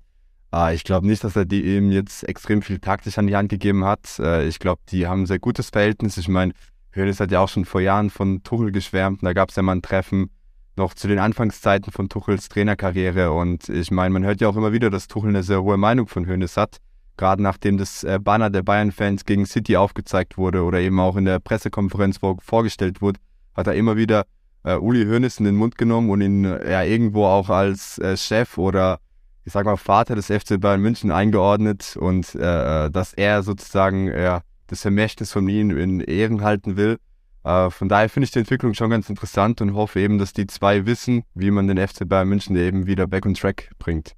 Äh, 0.54 0.76
ich 0.76 0.84
glaube 0.84 1.08
nicht, 1.08 1.24
dass 1.24 1.36
er 1.36 1.46
die 1.46 1.76
ihm 1.76 1.92
jetzt 1.92 2.28
extrem 2.28 2.62
viel 2.62 2.80
taktisch 2.80 3.18
an 3.18 3.28
die 3.28 3.36
Hand 3.36 3.50
gegeben 3.50 3.84
hat. 3.84 4.20
Äh, 4.20 4.48
ich 4.48 4.60
glaube, 4.60 4.82
die 4.90 5.08
haben 5.08 5.24
ein 5.24 5.28
sehr 5.28 5.40
gutes 5.40 5.70
Verhältnis. 5.70 6.18
Ich 6.18 6.28
meine, 6.28 6.54
Hönes 6.94 7.20
hat 7.20 7.32
ja 7.32 7.40
auch 7.40 7.50
schon 7.50 7.66
vor 7.66 7.82
Jahren 7.82 8.10
von 8.10 8.44
Tuchel 8.44 8.72
geschwärmt. 8.72 9.24
Da 9.24 9.34
gab 9.34 9.50
es 9.50 9.56
ja 9.56 9.64
mal 9.64 9.74
ein 9.74 9.82
Treffen 9.82 10.30
noch 10.76 10.94
zu 10.94 11.08
den 11.08 11.20
Anfangszeiten 11.20 11.92
von 11.92 12.10
Tuchels 12.10 12.50
Trainerkarriere. 12.50 13.32
Und 13.32 13.70
ich 13.70 13.92
meine, 13.92 14.12
man 14.12 14.24
hört 14.24 14.42
ja 14.42 14.48
auch 14.48 14.56
immer 14.56 14.72
wieder, 14.72 14.90
dass 14.90 15.08
Tuchel 15.08 15.30
eine 15.30 15.44
sehr 15.44 15.62
hohe 15.62 15.78
Meinung 15.78 16.08
von 16.08 16.26
Hönes 16.26 16.58
hat. 16.58 16.78
Gerade 17.18 17.44
nachdem 17.44 17.78
das 17.78 18.04
äh, 18.04 18.20
Banner 18.22 18.50
der 18.50 18.64
Bayern-Fans 18.64 19.26
gegen 19.26 19.46
City 19.46 19.78
aufgezeigt 19.78 20.38
wurde 20.38 20.64
oder 20.64 20.80
eben 20.80 21.00
auch 21.00 21.18
in 21.18 21.26
der 21.26 21.40
Pressekonferenz 21.40 22.20
vorgestellt 22.42 23.02
wurde, 23.02 23.20
hat 23.54 23.68
er 23.68 23.76
immer 23.76 23.98
wieder 23.98 24.26
äh, 24.64 24.76
Uli 24.76 25.06
Hoeneß 25.06 25.40
in 25.40 25.46
den 25.46 25.56
Mund 25.56 25.78
genommen 25.78 26.10
und 26.10 26.22
ihn 26.22 26.46
äh, 26.46 26.72
ja 26.72 26.84
irgendwo 26.84 27.26
auch 27.26 27.50
als 27.50 27.98
äh, 28.00 28.16
Chef 28.16 28.58
oder 28.58 29.00
ich 29.44 29.54
sag 29.54 29.66
mal, 29.66 29.78
Vater 29.78 30.16
des 30.16 30.28
FC 30.28 30.60
Bayern 30.60 30.82
München 30.82 31.12
eingeordnet 31.12 31.98
und 32.00 32.36
äh, 32.36 32.86
äh, 32.86 32.92
dass 32.92 33.14
er 33.14 33.44
sozusagen 33.44 34.08
ja, 34.08 34.42
das 34.68 34.82
Vermächtnis 34.82 35.32
von 35.32 35.48
ihm 35.48 35.76
in 35.76 36.00
Ehren 36.00 36.42
halten 36.42 36.78
will. 36.78 36.98
Äh, 37.44 37.70
von 37.70 37.90
daher 37.90 38.10
finde 38.10 38.26
ich 38.26 38.32
die 38.32 38.40
Entwicklung 38.40 38.74
schon 38.74 38.90
ganz 38.90 39.10
interessant 39.10 39.62
und 39.62 39.74
hoffe 39.74 40.00
eben, 40.00 40.18
dass 40.18 40.34
die 40.34 40.48
zwei 40.48 40.86
wissen, 40.86 41.24
wie 41.34 41.52
man 41.52 41.68
den 41.68 41.78
FC 41.78 42.08
Bayern 42.08 42.28
München 42.28 42.56
eben 42.56 42.86
wieder 42.86 43.08
back 43.08 43.26
on 43.26 43.34
track 43.34 43.70
bringt. 43.80 44.14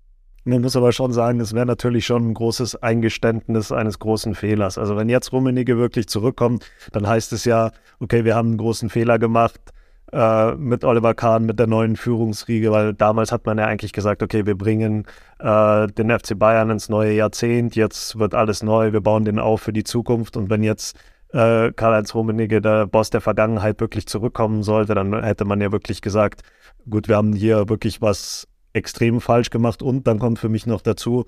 Man 0.45 0.61
muss 0.61 0.75
aber 0.75 0.91
schon 0.91 1.13
sagen, 1.13 1.39
es 1.39 1.53
wäre 1.53 1.65
natürlich 1.65 2.05
schon 2.05 2.31
ein 2.31 2.33
großes 2.33 2.75
Eingeständnis 2.75 3.71
eines 3.71 3.99
großen 3.99 4.35
Fehlers. 4.35 4.77
Also 4.77 4.97
wenn 4.97 5.07
jetzt 5.07 5.31
Rummenigge 5.31 5.77
wirklich 5.77 6.07
zurückkommt, 6.07 6.69
dann 6.91 7.07
heißt 7.07 7.31
es 7.31 7.45
ja, 7.45 7.71
okay, 8.01 8.25
wir 8.25 8.35
haben 8.35 8.49
einen 8.49 8.57
großen 8.57 8.89
Fehler 8.89 9.19
gemacht, 9.19 9.61
äh, 10.11 10.55
mit 10.55 10.83
Oliver 10.83 11.13
Kahn, 11.13 11.45
mit 11.45 11.59
der 11.59 11.67
neuen 11.67 11.95
Führungsriege, 11.95 12.71
weil 12.71 12.93
damals 12.93 13.31
hat 13.31 13.45
man 13.45 13.57
ja 13.57 13.65
eigentlich 13.65 13.93
gesagt, 13.93 14.21
okay, 14.21 14.45
wir 14.45 14.57
bringen 14.57 15.05
äh, 15.39 15.87
den 15.87 16.11
FC 16.11 16.37
Bayern 16.37 16.69
ins 16.69 16.89
neue 16.89 17.13
Jahrzehnt, 17.13 17.75
jetzt 17.75 18.19
wird 18.19 18.35
alles 18.35 18.63
neu, 18.63 18.91
wir 18.91 19.01
bauen 19.01 19.25
den 19.25 19.39
auf 19.39 19.61
für 19.61 19.73
die 19.73 19.83
Zukunft 19.83 20.37
und 20.37 20.49
wenn 20.49 20.61
jetzt 20.61 20.97
äh, 21.33 21.71
Karl-Heinz 21.71 22.13
Rummenigge, 22.15 22.61
der 22.61 22.87
Boss 22.87 23.09
der 23.09 23.21
Vergangenheit, 23.21 23.81
wirklich 23.81 24.07
zurückkommen 24.07 24.63
sollte, 24.63 24.95
dann 24.95 25.23
hätte 25.23 25.45
man 25.45 25.59
ja 25.59 25.71
wirklich 25.71 26.01
gesagt, 26.01 26.43
gut, 26.89 27.07
wir 27.07 27.17
haben 27.17 27.33
hier 27.33 27.69
wirklich 27.69 28.01
was 28.01 28.47
extrem 28.73 29.19
falsch 29.19 29.49
gemacht 29.49 29.81
und 29.81 30.07
dann 30.07 30.19
kommt 30.19 30.39
für 30.39 30.49
mich 30.49 30.65
noch 30.65 30.81
dazu, 30.81 31.25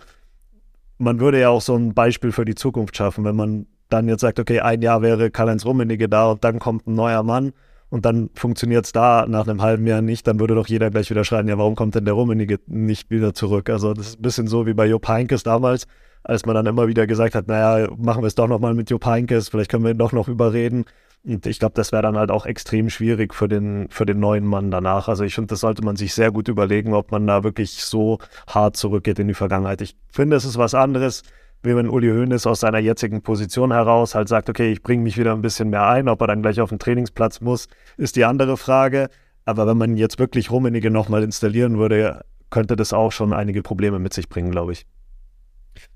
man 0.97 1.19
würde 1.19 1.39
ja 1.39 1.49
auch 1.49 1.61
so 1.61 1.75
ein 1.75 1.93
Beispiel 1.93 2.31
für 2.31 2.45
die 2.45 2.55
Zukunft 2.55 2.95
schaffen, 2.95 3.25
wenn 3.25 3.35
man 3.35 3.65
dann 3.89 4.07
jetzt 4.07 4.21
sagt, 4.21 4.39
okay, 4.39 4.61
ein 4.61 4.81
Jahr 4.81 5.01
wäre 5.01 5.29
Karl-Heinz 5.31 5.65
Rummenigge 5.65 6.07
da 6.07 6.31
und 6.31 6.43
dann 6.43 6.59
kommt 6.59 6.87
ein 6.87 6.95
neuer 6.95 7.23
Mann 7.23 7.51
und 7.89 8.05
dann 8.05 8.29
funktioniert 8.35 8.85
es 8.85 8.91
da 8.91 9.25
nach 9.27 9.47
einem 9.47 9.61
halben 9.61 9.87
Jahr 9.87 10.01
nicht, 10.01 10.27
dann 10.27 10.39
würde 10.39 10.55
doch 10.55 10.67
jeder 10.67 10.89
gleich 10.91 11.09
wieder 11.09 11.23
schreien, 11.23 11.47
ja, 11.47 11.57
warum 11.57 11.75
kommt 11.75 11.95
denn 11.95 12.05
der 12.05 12.13
Rummenigge 12.13 12.59
nicht 12.67 13.09
wieder 13.09 13.33
zurück? 13.33 13.69
Also 13.69 13.93
das 13.93 14.07
ist 14.07 14.19
ein 14.19 14.21
bisschen 14.21 14.47
so 14.47 14.65
wie 14.65 14.73
bei 14.73 14.85
Jupp 14.85 15.07
Heynckes 15.07 15.43
damals, 15.43 15.87
als 16.25 16.45
man 16.45 16.55
dann 16.55 16.65
immer 16.65 16.87
wieder 16.87 17.07
gesagt 17.07 17.35
hat, 17.35 17.47
naja, 17.47 17.87
machen 17.97 18.23
wir 18.23 18.27
es 18.27 18.35
doch 18.35 18.47
nochmal 18.47 18.73
mit 18.73 18.89
Jupp 18.89 19.05
Heynckes, 19.05 19.49
vielleicht 19.49 19.69
können 19.69 19.83
wir 19.83 19.91
ihn 19.91 19.97
doch 19.97 20.11
noch 20.11 20.27
überreden. 20.27 20.85
Und 21.23 21.45
ich 21.45 21.59
glaube, 21.59 21.73
das 21.75 21.91
wäre 21.91 22.03
dann 22.03 22.17
halt 22.17 22.29
auch 22.29 22.45
extrem 22.45 22.89
schwierig 22.89 23.33
für 23.33 23.47
den, 23.47 23.87
für 23.89 24.05
den 24.05 24.19
neuen 24.19 24.45
Mann 24.45 24.69
danach. 24.69 25.07
Also 25.07 25.23
ich 25.23 25.33
finde, 25.35 25.49
das 25.49 25.59
sollte 25.59 25.83
man 25.83 25.95
sich 25.95 26.13
sehr 26.13 26.31
gut 26.31 26.47
überlegen, 26.47 26.93
ob 26.93 27.11
man 27.11 27.25
da 27.25 27.43
wirklich 27.43 27.83
so 27.83 28.19
hart 28.47 28.75
zurückgeht 28.75 29.17
in 29.19 29.27
die 29.27 29.33
Vergangenheit. 29.33 29.81
Ich 29.81 29.95
finde, 30.11 30.35
es 30.35 30.45
ist 30.45 30.57
was 30.57 30.75
anderes, 30.75 31.23
wie 31.63 31.75
wenn 31.75 31.89
Uli 31.89 32.09
Hoeneß 32.09 32.45
aus 32.45 32.59
seiner 32.59 32.79
jetzigen 32.79 33.21
Position 33.21 33.71
heraus 33.71 34.13
halt 34.13 34.27
sagt, 34.27 34.49
okay, 34.49 34.71
ich 34.71 34.83
bringe 34.83 35.03
mich 35.03 35.17
wieder 35.17 35.33
ein 35.33 35.41
bisschen 35.41 35.69
mehr 35.69 35.87
ein, 35.87 36.09
ob 36.09 36.21
er 36.21 36.27
dann 36.27 36.43
gleich 36.43 36.61
auf 36.61 36.69
den 36.69 36.79
Trainingsplatz 36.79 37.41
muss, 37.41 37.67
ist 37.97 38.15
die 38.15 38.25
andere 38.25 38.57
Frage. 38.57 39.09
Aber 39.45 39.65
wenn 39.67 39.77
man 39.77 39.97
jetzt 39.97 40.19
wirklich 40.19 40.51
Rummenigge 40.51 40.91
nochmal 40.91 41.23
installieren 41.23 41.77
würde, 41.77 42.23
könnte 42.51 42.75
das 42.75 42.93
auch 42.93 43.11
schon 43.11 43.33
einige 43.33 43.63
Probleme 43.63 43.99
mit 43.99 44.13
sich 44.13 44.29
bringen, 44.29 44.51
glaube 44.51 44.73
ich. 44.73 44.85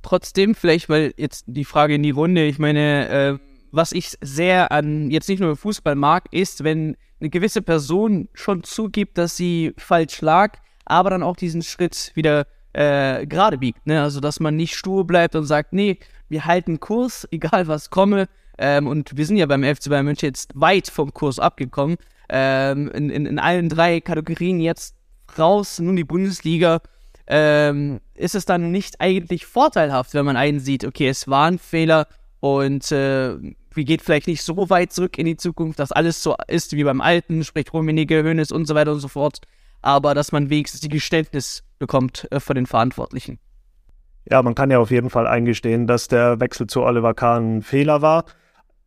Trotzdem, 0.02 0.56
vielleicht 0.56 0.90
mal 0.90 1.14
jetzt 1.18 1.46
die 1.48 1.66
Frage 1.66 1.96
in 1.96 2.04
die 2.04 2.12
Runde. 2.12 2.46
Ich 2.46 2.60
meine, 2.60 3.10
äh, 3.10 3.38
was 3.72 3.92
ich 3.92 4.18
sehr 4.22 4.72
an 4.72 5.12
jetzt 5.12 5.30
nicht 5.30 5.40
nur 5.40 5.56
Fußball 5.56 5.96
mag, 5.96 6.26
ist, 6.32 6.64
wenn 6.64 6.98
eine 7.20 7.30
gewisse 7.30 7.62
Person 7.62 8.30
schon 8.34 8.64
zugibt, 8.64 9.18
dass 9.18 9.36
sie 9.36 9.74
falsch 9.78 10.22
lag, 10.22 10.58
aber 10.86 11.10
dann 11.10 11.24
auch 11.24 11.36
diesen 11.36 11.62
Schritt 11.62 12.12
wieder 12.16 12.48
äh, 12.74 13.26
gerade 13.26 13.58
biegt. 13.58 13.86
Ne? 13.86 14.02
Also, 14.02 14.20
dass 14.20 14.40
man 14.40 14.56
nicht 14.56 14.76
stur 14.76 15.06
bleibt 15.06 15.36
und 15.36 15.46
sagt, 15.46 15.74
nee, 15.74 15.98
wir 16.30 16.46
halten 16.46 16.80
Kurs, 16.80 17.28
egal 17.32 17.68
was 17.68 17.90
komme. 17.90 18.28
Ähm, 18.58 18.88
und 18.88 19.16
wir 19.16 19.26
sind 19.26 19.38
ja 19.38 19.46
beim 19.46 19.64
FC 19.64 19.90
Bayern 19.90 20.06
München 20.06 20.28
jetzt 20.28 20.52
weit 20.60 20.90
vom 20.90 21.14
Kurs 21.14 21.40
abgekommen. 21.40 21.98
Ähm, 22.30 22.90
in, 22.92 23.10
in, 23.10 23.26
in 23.26 23.40
allen 23.40 23.70
drei 23.70 24.02
Kategorien 24.02 24.60
jetzt 24.60 24.96
raus, 25.38 25.80
nun 25.80 25.96
die 25.96 26.04
Bundesliga. 26.04 26.82
Ähm, 27.32 28.02
ist 28.16 28.34
es 28.34 28.46
dann 28.46 28.72
nicht 28.72 29.00
eigentlich 29.00 29.46
vorteilhaft, 29.46 30.16
wenn 30.16 30.26
man 30.26 30.36
einen 30.36 30.60
sieht, 30.60 30.84
okay, 30.84 31.08
es 31.08 31.28
war 31.28 31.46
ein 31.46 31.60
Fehler 31.60 32.08
und 32.40 32.92
äh, 32.92 33.38
wir 33.72 33.84
geht 33.84 34.02
vielleicht 34.02 34.28
nicht 34.28 34.44
so 34.44 34.70
weit 34.70 34.92
zurück 34.92 35.18
in 35.20 35.28
die 35.28 35.38
Zukunft, 35.38 35.80
dass 35.80 35.92
alles 35.92 36.24
so 36.24 36.36
ist 36.48 36.76
wie 36.76 36.84
beim 36.84 37.02
Alten, 37.02 37.44
sprich 37.44 37.72
Rummenigge, 37.72 38.24
Hönes 38.24 38.52
und 38.52 38.66
so 38.66 38.74
weiter 38.74 38.92
und 38.92 39.00
so 39.00 39.08
fort, 39.08 39.42
aber 39.82 40.16
dass 40.16 40.32
man 40.32 40.50
wenigstens 40.50 40.82
die 40.82 40.90
Geständnis 40.90 41.64
bekommt 41.78 42.28
äh, 42.32 42.40
von 42.40 42.56
den 42.56 42.66
Verantwortlichen. 42.66 43.40
Ja, 44.30 44.42
man 44.42 44.56
kann 44.56 44.72
ja 44.72 44.80
auf 44.80 44.92
jeden 44.92 45.10
Fall 45.10 45.28
eingestehen, 45.28 45.88
dass 45.88 46.08
der 46.08 46.40
Wechsel 46.40 46.68
zu 46.68 46.82
Oliver 46.82 47.14
Kahn 47.14 47.58
ein 47.58 47.62
Fehler 47.62 48.02
war. 48.02 48.26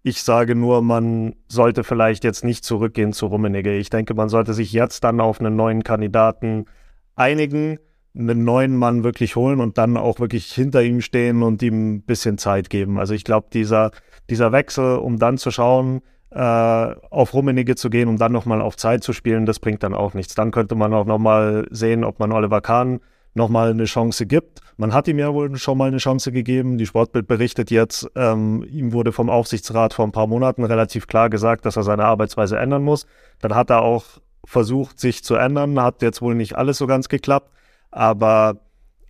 Ich 0.03 0.23
sage 0.23 0.55
nur, 0.55 0.83
man 0.83 1.35
sollte 1.49 1.85
vielleicht 1.85 2.25
jetzt 2.25 2.45
nicht 2.45 2.65
zurückgehen 2.65 3.13
zu 3.13 3.27
Rummenigge. 3.27 3.77
Ich 3.77 3.89
denke, 3.89 4.15
man 4.15 4.29
sollte 4.29 4.53
sich 4.53 4.73
jetzt 4.73 5.05
dann 5.05 5.21
auf 5.21 5.41
einen 5.41 5.55
neuen 5.57 5.85
Kandidaten 5.85 6.67
einigen, 7.15 7.79
einen 8.15 8.45
neuen 8.45 8.77
Mann 8.77 9.05
wirklich 9.05 9.37
holen 9.37 9.61
und 9.61 9.79
dann 9.79 9.97
auch 9.97 10.21
wirklich 10.21 10.53
hinter 10.53 10.83
ihm 10.83 11.01
stehen 11.01 11.43
und 11.43 11.63
ihm 11.63 11.95
ein 11.95 12.03
bisschen 12.03 12.39
Zeit 12.39 12.69
geben. 12.69 12.99
Also 12.99 13.15
ich 13.15 13.25
glaube, 13.25 13.49
dieser, 13.53 13.91
dieser 14.29 14.53
Wechsel, 14.53 14.97
um 14.97 15.19
dann 15.19 15.39
zu 15.39 15.51
schauen, 15.51 16.03
äh, 16.31 16.39
auf 16.39 17.35
Rummenigge 17.35 17.75
zu 17.75 17.91
gehen, 17.91 18.09
um 18.09 18.17
dann 18.17 18.33
nochmal 18.33 18.61
auf 18.61 18.77
Zeit 18.77 19.03
zu 19.03 19.13
spielen, 19.13 19.47
das 19.47 19.61
bringt 19.61 19.83
dann 19.83 19.95
auch 19.95 20.15
nichts. 20.15 20.35
Dann 20.35 20.51
könnte 20.51 20.75
man 20.75 20.93
auch 20.95 21.07
nochmal 21.07 21.67
sehen, 21.71 22.05
ob 22.05 22.19
man 22.19 22.33
Oliver 22.33 22.61
Kahn 22.61 23.01
nochmal 23.35 23.71
eine 23.71 23.85
Chance 23.85 24.27
gibt. 24.27 24.61
Man 24.77 24.93
hat 24.93 25.09
ihm 25.09 25.19
ja 25.19 25.33
wohl 25.33 25.57
schon 25.57 25.79
mal 25.79 25.89
eine 25.89 25.99
Chance 25.99 26.33
gegeben. 26.33 26.79
Die 26.79 26.87
Sportbild 26.87 27.27
berichtet 27.27 27.71
jetzt, 27.71 28.11
ähm, 28.15 28.65
ihm 28.71 28.93
wurde 28.93 29.13
vom 29.13 29.31
Aufsichtsrat 29.31 29.95
vor 29.95 30.07
ein 30.07 30.13
paar 30.13 30.27
Monaten 30.27 30.65
relativ 30.65 31.07
klar 31.07 31.31
gesagt, 31.31 31.65
dass 31.65 31.77
er 31.77 31.83
seine 31.83 32.05
Arbeitsweise 32.05 32.59
ändern 32.59 32.83
muss. 32.83 33.07
Dann 33.41 33.55
hat 33.55 33.71
er 33.71 33.83
auch 33.83 34.05
versucht, 34.45 34.99
sich 34.99 35.23
zu 35.25 35.37
ändern, 35.37 35.81
hat 35.81 36.03
jetzt 36.03 36.21
wohl 36.21 36.35
nicht 36.35 36.57
alles 36.57 36.79
so 36.79 36.87
ganz 36.87 37.09
geklappt. 37.09 37.51
Aber 37.93 38.61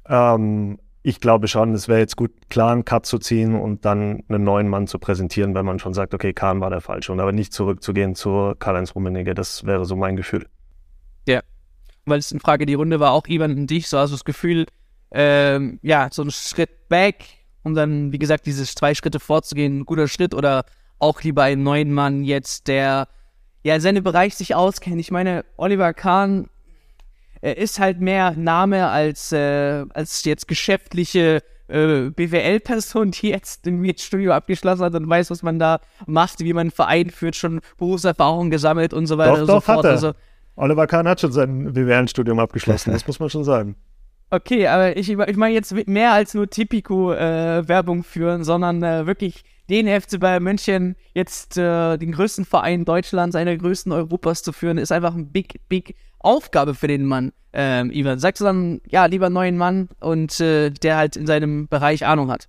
ähm, 0.07 0.79
ich 1.03 1.21
glaube 1.21 1.49
schon, 1.49 1.75
es 1.75 1.89
wäre 1.89 1.99
jetzt 1.99 2.17
gut, 2.17 2.31
klar 2.49 2.73
einen 2.73 2.85
Cut 2.85 3.07
zu 3.07 3.19
ziehen 3.19 3.59
und 3.59 3.85
dann 3.85 4.23
einen 4.29 4.45
neuen 4.45 4.69
Mann 4.69 4.87
zu 4.87 4.99
präsentieren, 4.99 5.55
wenn 5.55 5.65
man 5.65 5.79
schon 5.79 5.95
sagt, 5.95 6.15
okay, 6.15 6.33
Kahn 6.33 6.61
war 6.61 6.71
der 6.71 6.81
Falsche. 6.81 7.13
Und 7.13 7.21
aber 7.21 7.33
nicht 7.33 7.53
zurückzugehen 7.53 8.15
zu 8.15 8.55
Karl-Heinz 8.59 8.95
Rummenigge, 8.95 9.35
das 9.35 9.65
wäre 9.65 9.85
so 9.85 9.97
mein 9.97 10.17
Gefühl. 10.17 10.47
Ja, 11.27 11.41
weil 12.05 12.19
es 12.19 12.31
in 12.31 12.41
Frage 12.41 12.67
die 12.67 12.75
Runde 12.75 13.01
war, 13.01 13.13
auch 13.13 13.27
Ivan 13.27 13.57
und 13.57 13.71
dich, 13.71 13.89
so 13.89 13.99
hast 13.99 14.11
du 14.11 14.15
das 14.15 14.25
Gefühl, 14.25 14.67
ähm, 15.11 15.79
ja, 15.83 16.09
so 16.11 16.23
ein 16.23 16.31
Schritt 16.31 16.89
back 16.89 17.25
und 17.65 17.75
dann, 17.75 18.13
wie 18.13 18.19
gesagt, 18.19 18.47
diese 18.47 18.65
zwei 18.65 18.95
Schritte 18.95 19.21
vorzugehen, 19.21 19.81
ein 19.81 19.85
guter 19.87 20.09
Schritt 20.09 20.35
oder 20.35 20.65
auch 20.99 21.23
lieber 21.23 21.43
einen 21.43 21.65
neuen 21.65 21.93
Mann 21.93 22.23
jetzt, 22.23 22.69
der 22.69 23.09
ja 23.65 23.81
seine 23.81 24.03
Bereich 24.03 24.37
sich 24.37 24.55
auskennt. 24.55 25.01
Ich 25.01 25.11
meine, 25.11 25.45
Oliver 25.57 25.93
Kahn 25.95 26.49
er 27.43 27.59
ist 27.59 27.81
halt 27.81 28.01
mehr 28.01 28.33
Name 28.37 28.89
als, 28.89 29.33
äh, 29.33 29.85
als 29.93 30.25
jetzt 30.25 30.49
geschäftliche 30.49 31.43
äh, 31.69 32.11
BWL-Person, 32.11 33.11
die 33.11 33.31
jetzt 33.31 33.67
im 33.67 33.85
Studio 33.99 34.33
abgeschlossen 34.33 34.85
hat 34.85 34.95
und 34.95 35.09
weiß, 35.09 35.31
was 35.31 35.43
man 35.43 35.59
da 35.59 35.81
macht, 36.07 36.41
wie 36.41 36.53
man 36.53 36.63
einen 36.63 36.71
Verein 36.71 37.11
führt, 37.11 37.37
schon 37.37 37.61
Berufserfahrung 37.79 38.51
gesammelt 38.51 38.95
und 38.95 39.07
so 39.07 39.19
weiter 39.19 39.33
doch, 39.33 39.41
und 39.41 39.49
doch, 39.49 39.55
so 39.55 39.61
fort. 39.61 39.79
Hat 39.79 39.85
er. 39.85 39.91
Also, 39.91 40.13
Oliver 40.55 40.87
Kahn 40.87 41.09
hat 41.09 41.21
schon 41.21 41.33
sein 41.33 41.73
BWL-Studium 41.73 42.39
abgeschlossen, 42.39 42.93
das 42.93 43.07
muss 43.07 43.19
man 43.19 43.29
schon 43.29 43.45
sagen. 43.45 43.77
Okay, 44.31 44.67
aber 44.67 44.97
ich, 44.97 45.11
ich 45.11 45.37
meine 45.37 45.53
jetzt 45.53 45.75
mehr 45.87 46.13
als 46.13 46.33
nur 46.33 46.49
Tipico-Werbung 46.49 48.01
äh, 48.01 48.03
führen, 48.03 48.45
sondern 48.45 48.83
äh, 48.83 49.07
wirklich 49.07 49.45
den 49.69 49.89
FC 49.89 50.19
Bayern 50.19 50.43
München 50.43 50.97
jetzt 51.13 51.59
äh, 51.59 51.99
den 51.99 52.13
größten 52.13 52.45
Verein 52.45 52.85
Deutschlands, 52.85 53.37
einer 53.37 53.51
der 53.51 53.59
größten 53.59 53.93
Europas 53.93 54.43
zu 54.43 54.53
führen, 54.53 54.79
ist 54.79 54.93
einfach 54.93 55.15
ein 55.15 55.33
big, 55.33 55.61
big 55.69 55.97
Aufgabe 56.23 56.75
für 56.75 56.89
den 56.89 57.05
Mann. 57.05 57.33
Ähm, 57.53 57.91
Ivan, 57.91 58.19
sagst 58.19 58.41
du 58.41 58.45
dann, 58.45 58.81
ja, 58.89 59.05
lieber 59.07 59.27
einen 59.27 59.35
neuen 59.35 59.59
Mann 59.59 59.89
und 60.01 60.41
äh, 60.41 60.71
der 60.71 60.97
halt 60.97 61.17
in 61.17 61.27
seinem 61.27 61.69
Bereich 61.69 62.07
Ahnung 62.07 62.31
hat? 62.31 62.49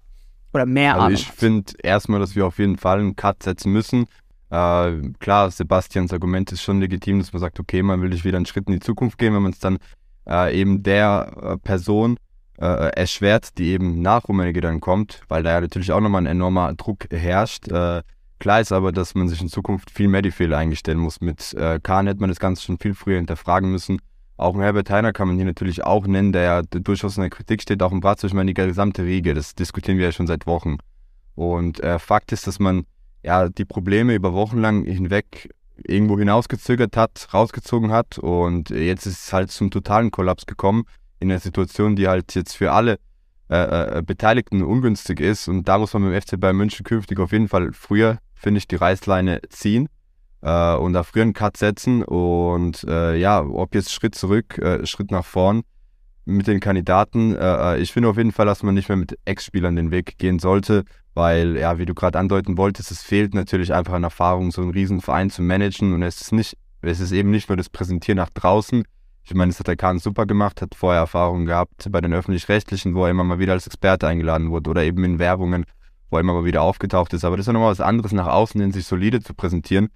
Oder 0.54 0.66
mehr 0.66 0.94
also 0.94 1.06
Ahnung. 1.06 1.16
Ich 1.16 1.28
finde 1.28 1.74
erstmal, 1.82 2.20
dass 2.20 2.36
wir 2.36 2.46
auf 2.46 2.60
jeden 2.60 2.78
Fall 2.78 3.00
einen 3.00 3.16
Cut 3.16 3.44
setzen 3.44 3.72
müssen. 3.72 4.06
Äh, 4.50 5.02
klar, 5.20 5.52
Sebastians 5.52 6.14
Argument 6.14 6.52
ist 6.52 6.62
schon 6.62 6.80
legitim, 6.80 7.20
dass 7.20 7.34
man 7.34 7.40
sagt, 7.40 7.60
okay, 7.60 7.82
man 7.82 8.02
will 8.02 8.10
nicht 8.10 8.24
wieder 8.24 8.38
einen 8.38 8.46
Schritt 8.46 8.68
in 8.68 8.74
die 8.74 8.80
Zukunft 8.80 9.18
gehen, 9.18 9.34
wenn 9.34 9.42
man 9.42 9.52
es 9.52 9.60
dann 9.60 9.80
äh, 10.30 10.58
eben 10.58 10.84
der 10.84 11.34
äh, 11.42 11.58
Person 11.58 12.18
äh, 12.60 12.92
erschwert, 12.96 13.58
die 13.58 13.70
eben 13.70 14.02
nach 14.02 14.28
Rummenigge 14.28 14.62
dann 14.62 14.80
kommt, 14.80 15.22
weil 15.28 15.44
da 15.44 15.52
ja 15.52 15.62
natürlich 15.62 15.92
auch 15.92 16.00
nochmal 16.00 16.22
ein 16.22 16.28
enormer 16.28 16.74
Druck 16.76 17.08
herrscht. 17.12 17.68
Äh, 17.70 18.04
klar 18.44 18.60
ist 18.60 18.74
aber, 18.74 18.92
dass 18.92 19.16
man 19.16 19.30
sich 19.30 19.40
in 19.40 19.48
Zukunft 19.48 19.90
viel 19.90 20.10
mehr 20.10 20.22
die 20.22 20.30
Fehler 20.30 20.58
eingestellen 20.58 21.00
muss. 21.00 21.22
Mit 21.22 21.54
äh, 21.54 21.80
Kahn 21.82 22.08
hätte 22.08 22.20
man 22.20 22.28
das 22.28 22.42
Ganze 22.42 22.62
schon 22.62 22.78
viel 22.78 22.94
früher 22.94 23.16
hinterfragen 23.16 23.72
müssen. 23.72 24.02
Auch 24.36 24.58
Herbert 24.58 24.90
Heiner 24.90 25.14
kann 25.14 25.30
man 25.30 25.38
hier 25.38 25.46
natürlich 25.46 25.86
auch 25.86 26.06
nennen, 26.06 26.34
der 26.34 26.42
ja 26.42 26.62
durchaus 26.62 27.16
in 27.16 27.22
der 27.22 27.30
Kritik 27.30 27.62
steht, 27.62 27.82
auch 27.82 27.94
im 27.94 28.02
Bratz, 28.02 28.22
ich 28.26 28.34
meine, 28.34 28.54
die 28.54 28.54
gesamte 28.54 29.06
Riege, 29.06 29.34
das 29.34 29.56
diskutieren 29.56 29.98
wir 29.98 30.08
ja 30.08 30.12
schon 30.12 30.28
seit 30.28 30.46
Wochen. 30.46 30.76
Und 31.36 31.80
äh, 31.80 32.00
Fakt 32.00 32.34
ist, 32.34 32.46
dass 32.46 32.60
man 32.60 32.84
ja 33.24 33.48
die 33.48 33.64
Probleme 33.64 34.14
über 34.14 34.34
Wochen 34.34 34.58
lang 34.58 34.84
hinweg 34.84 35.50
irgendwo 35.78 36.20
hinausgezögert 36.20 36.98
hat, 36.98 37.30
rausgezogen 37.34 37.94
hat 37.94 38.18
und 38.18 38.72
jetzt 38.72 39.06
ist 39.06 39.28
es 39.28 39.32
halt 39.32 39.52
zum 39.52 39.72
totalen 39.72 40.12
Kollaps 40.12 40.46
gekommen 40.46 40.84
in 41.22 41.32
einer 41.32 41.40
Situation, 41.40 41.96
die 41.96 42.10
halt 42.10 42.36
jetzt 42.36 42.58
für 42.58 42.74
alle 42.74 43.00
äh, 43.50 44.00
äh, 44.00 44.02
Beteiligten 44.02 44.64
ungünstig 44.64 45.20
ist. 45.20 45.48
Und 45.48 45.68
da 45.68 45.78
muss 45.78 45.94
man 45.94 46.04
mit 46.04 46.14
dem 46.14 46.22
FC 46.22 46.40
Bayern 46.40 46.58
München 46.58 46.84
künftig 46.84 47.20
auf 47.20 47.32
jeden 47.32 47.48
Fall 47.48 47.72
früher, 47.72 48.18
finde 48.44 48.60
ich, 48.60 48.68
die 48.68 48.76
Reißleine 48.76 49.42
ziehen 49.50 49.88
äh, 50.42 50.76
und 50.76 50.94
da 50.94 51.04
früher 51.04 51.24
einen 51.24 51.34
Cut 51.34 51.58
setzen. 51.58 52.04
Und 52.04 52.84
äh, 52.84 53.16
ja, 53.16 53.42
ob 53.42 53.74
jetzt 53.74 53.92
Schritt 53.92 54.14
zurück, 54.14 54.58
äh, 54.60 54.86
Schritt 54.86 55.10
nach 55.10 55.26
vorn 55.26 55.64
mit 56.26 56.48
den 56.48 56.60
Kandidaten. 56.60 57.36
Äh, 57.36 57.80
ich 57.80 57.92
finde 57.92 58.10
auf 58.10 58.18
jeden 58.18 58.32
Fall, 58.32 58.46
dass 58.46 58.62
man 58.62 58.76
nicht 58.76 58.90
mehr 58.90 58.98
mit 58.98 59.18
Ex-Spielern 59.26 59.76
den 59.76 59.92
Weg 59.92 60.18
gehen 60.18 60.40
sollte, 60.40 60.84
weil, 61.14 61.58
ja, 61.58 61.78
wie 61.80 61.86
du 61.86 61.94
gerade 61.94 62.20
andeuten 62.20 62.58
wolltest, 62.58 62.92
es 62.92 63.02
fehlt 63.02 63.34
natürlich 63.34 63.74
einfach 63.74 63.94
an 63.94 64.04
Erfahrung, 64.04 64.52
so 64.52 64.62
einen 64.62 64.72
riesen 64.72 65.02
Verein 65.02 65.30
zu 65.30 65.42
managen. 65.42 65.94
Und 65.94 66.04
es 66.04 66.22
ist 66.22 66.34
nicht, 66.34 66.58
es 66.82 67.00
ist 67.00 67.12
eben 67.12 67.32
nicht 67.32 67.50
nur 67.50 67.58
das 67.58 67.70
Präsentieren 67.70 68.18
nach 68.18 68.30
draußen, 68.30 68.84
ich 69.26 69.34
meine, 69.34 69.52
das 69.52 69.60
hat 69.60 69.68
der 69.68 69.78
Kahn 69.78 70.00
super 70.00 70.26
gemacht, 70.26 70.62
hat 70.62 70.76
vorher 70.76 71.00
Erfahrungen 71.00 71.46
gehabt 71.46 71.88
bei 71.90 72.02
den 72.02 72.14
Öffentlich-Rechtlichen, 72.14 72.94
wo 72.94 73.06
er 73.06 73.12
immer 73.12 73.24
mal 73.24 73.40
wieder 73.40 73.54
als 73.54 73.66
Experte 73.66 74.06
eingeladen 74.06 74.52
wurde 74.52 74.70
oder 74.70 74.84
eben 74.84 75.04
in 75.06 75.18
Werbungen, 75.18 75.66
wo 76.14 76.18
er 76.18 76.22
immer 76.22 76.46
wieder 76.46 76.62
aufgetaucht 76.62 77.12
ist. 77.14 77.26
Aber 77.26 77.36
das 77.36 77.46
ist 77.46 77.48
ja 77.48 77.54
nochmal 77.54 77.72
was 77.72 77.82
anderes, 77.82 78.12
nach 78.12 78.28
außen 78.28 78.62
hin 78.62 78.72
sich 78.72 78.86
solide 78.86 79.20
zu 79.22 79.34
präsentieren. 79.34 79.90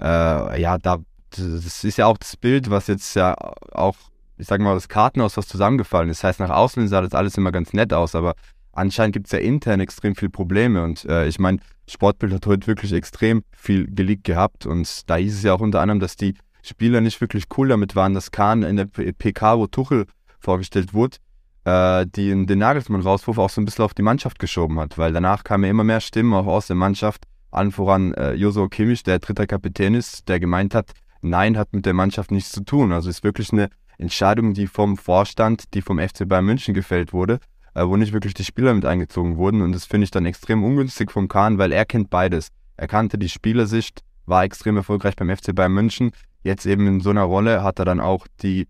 Äh, 0.00 0.60
ja, 0.60 0.76
da, 0.76 0.98
das 1.30 1.82
ist 1.82 1.96
ja 1.96 2.06
auch 2.06 2.18
das 2.18 2.36
Bild, 2.36 2.70
was 2.70 2.88
jetzt 2.88 3.14
ja 3.16 3.34
auch, 3.72 3.96
ich 4.36 4.46
sage 4.46 4.62
mal, 4.62 4.74
das 4.74 4.88
Kartenhaus, 4.88 5.38
was 5.38 5.48
zusammengefallen 5.48 6.10
ist. 6.10 6.22
Das 6.22 6.28
heißt, 6.28 6.40
nach 6.40 6.50
außen 6.50 6.86
sah 6.88 7.00
das 7.00 7.14
alles 7.14 7.38
immer 7.38 7.52
ganz 7.52 7.72
nett 7.72 7.94
aus, 7.94 8.14
aber 8.14 8.34
anscheinend 8.72 9.14
gibt 9.14 9.26
es 9.26 9.32
ja 9.32 9.38
intern 9.38 9.80
extrem 9.80 10.14
viele 10.14 10.30
Probleme. 10.30 10.84
Und 10.84 11.06
äh, 11.06 11.26
ich 11.26 11.38
meine, 11.38 11.58
Sportbild 11.88 12.34
hat 12.34 12.46
heute 12.46 12.66
wirklich 12.66 12.92
extrem 12.92 13.42
viel 13.56 13.86
geleakt 13.86 14.24
gehabt. 14.24 14.66
Und 14.66 15.08
da 15.08 15.16
hieß 15.16 15.34
es 15.34 15.42
ja 15.42 15.54
auch 15.54 15.60
unter 15.60 15.80
anderem, 15.80 16.00
dass 16.00 16.16
die 16.16 16.34
Spieler 16.62 17.00
nicht 17.00 17.18
wirklich 17.22 17.44
cool 17.56 17.68
damit 17.68 17.96
waren, 17.96 18.12
dass 18.12 18.30
Kahn 18.30 18.62
in 18.62 18.76
der 18.76 18.84
PK, 18.84 19.56
wo 19.58 19.66
Tuchel 19.66 20.04
vorgestellt 20.38 20.92
wurde, 20.92 21.16
äh, 21.64 22.06
die, 22.06 22.46
den 22.46 22.58
Nagelsmann-Rauswurf 22.58 23.38
auch 23.38 23.50
so 23.50 23.60
ein 23.60 23.64
bisschen 23.64 23.84
auf 23.84 23.94
die 23.94 24.02
Mannschaft 24.02 24.38
geschoben 24.38 24.78
hat, 24.80 24.98
weil 24.98 25.12
danach 25.12 25.44
kamen 25.44 25.64
immer 25.64 25.84
mehr 25.84 26.00
Stimmen 26.00 26.34
auch 26.34 26.46
aus 26.46 26.66
der 26.66 26.76
Mannschaft, 26.76 27.24
allen 27.50 27.70
voran 27.70 28.14
äh, 28.14 28.32
Joso 28.32 28.68
Kimmich, 28.68 29.02
der 29.02 29.18
dritter 29.18 29.46
Kapitän 29.46 29.94
ist, 29.94 30.28
der 30.28 30.40
gemeint 30.40 30.74
hat, 30.74 30.92
nein, 31.20 31.56
hat 31.56 31.72
mit 31.72 31.86
der 31.86 31.94
Mannschaft 31.94 32.30
nichts 32.30 32.52
zu 32.52 32.64
tun. 32.64 32.92
Also 32.92 33.10
ist 33.10 33.24
wirklich 33.24 33.52
eine 33.52 33.68
Entscheidung, 33.98 34.54
die 34.54 34.66
vom 34.66 34.96
Vorstand, 34.96 35.74
die 35.74 35.82
vom 35.82 35.98
FC 35.98 36.28
Bayern 36.28 36.46
München 36.46 36.74
gefällt 36.74 37.12
wurde, 37.12 37.38
äh, 37.74 37.86
wo 37.86 37.96
nicht 37.96 38.12
wirklich 38.12 38.34
die 38.34 38.44
Spieler 38.44 38.74
mit 38.74 38.84
eingezogen 38.84 39.36
wurden. 39.36 39.62
Und 39.62 39.72
das 39.72 39.84
finde 39.84 40.04
ich 40.04 40.10
dann 40.10 40.26
extrem 40.26 40.64
ungünstig 40.64 41.10
vom 41.10 41.28
Kahn, 41.28 41.58
weil 41.58 41.72
er 41.72 41.84
kennt 41.84 42.10
beides. 42.10 42.48
Er 42.76 42.88
kannte 42.88 43.18
die 43.18 43.28
Spielersicht, 43.28 44.00
war 44.26 44.44
extrem 44.44 44.76
erfolgreich 44.76 45.14
beim 45.14 45.34
FC 45.34 45.54
Bayern 45.54 45.72
München, 45.72 46.12
jetzt 46.42 46.66
eben 46.66 46.86
in 46.86 47.00
so 47.00 47.10
einer 47.10 47.22
Rolle 47.22 47.62
hat 47.62 47.78
er 47.78 47.84
dann 47.84 48.00
auch 48.00 48.26
die 48.42 48.66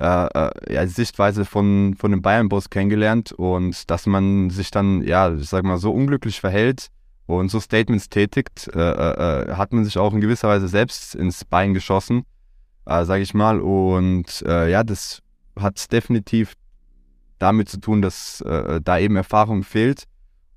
äh, 0.00 0.74
ja, 0.74 0.86
Sichtweise 0.86 1.44
von, 1.44 1.94
von 1.98 2.10
dem 2.10 2.22
Bayern-Boss 2.22 2.70
kennengelernt 2.70 3.32
und 3.32 3.90
dass 3.90 4.06
man 4.06 4.48
sich 4.48 4.70
dann, 4.70 5.02
ja, 5.02 5.34
ich 5.34 5.48
sag 5.48 5.64
mal, 5.64 5.76
so 5.76 5.92
unglücklich 5.92 6.40
verhält 6.40 6.88
und 7.26 7.50
so 7.50 7.60
Statements 7.60 8.08
tätigt, 8.08 8.70
äh, 8.74 8.78
äh, 8.78 9.50
äh 9.50 9.54
hat 9.54 9.72
man 9.72 9.84
sich 9.84 9.98
auch 9.98 10.14
in 10.14 10.20
gewisser 10.20 10.48
Weise 10.48 10.68
selbst 10.68 11.14
ins 11.14 11.44
Bein 11.44 11.74
geschossen, 11.74 12.24
äh, 12.86 13.04
sage 13.04 13.22
ich 13.22 13.34
mal. 13.34 13.60
Und 13.60 14.42
äh, 14.46 14.70
ja, 14.70 14.84
das 14.84 15.20
hat 15.58 15.92
definitiv 15.92 16.54
damit 17.38 17.68
zu 17.68 17.80
tun, 17.80 18.02
dass 18.02 18.44
da 18.84 18.98
eben 18.98 19.16
Erfahrung 19.16 19.62
fehlt 19.62 20.04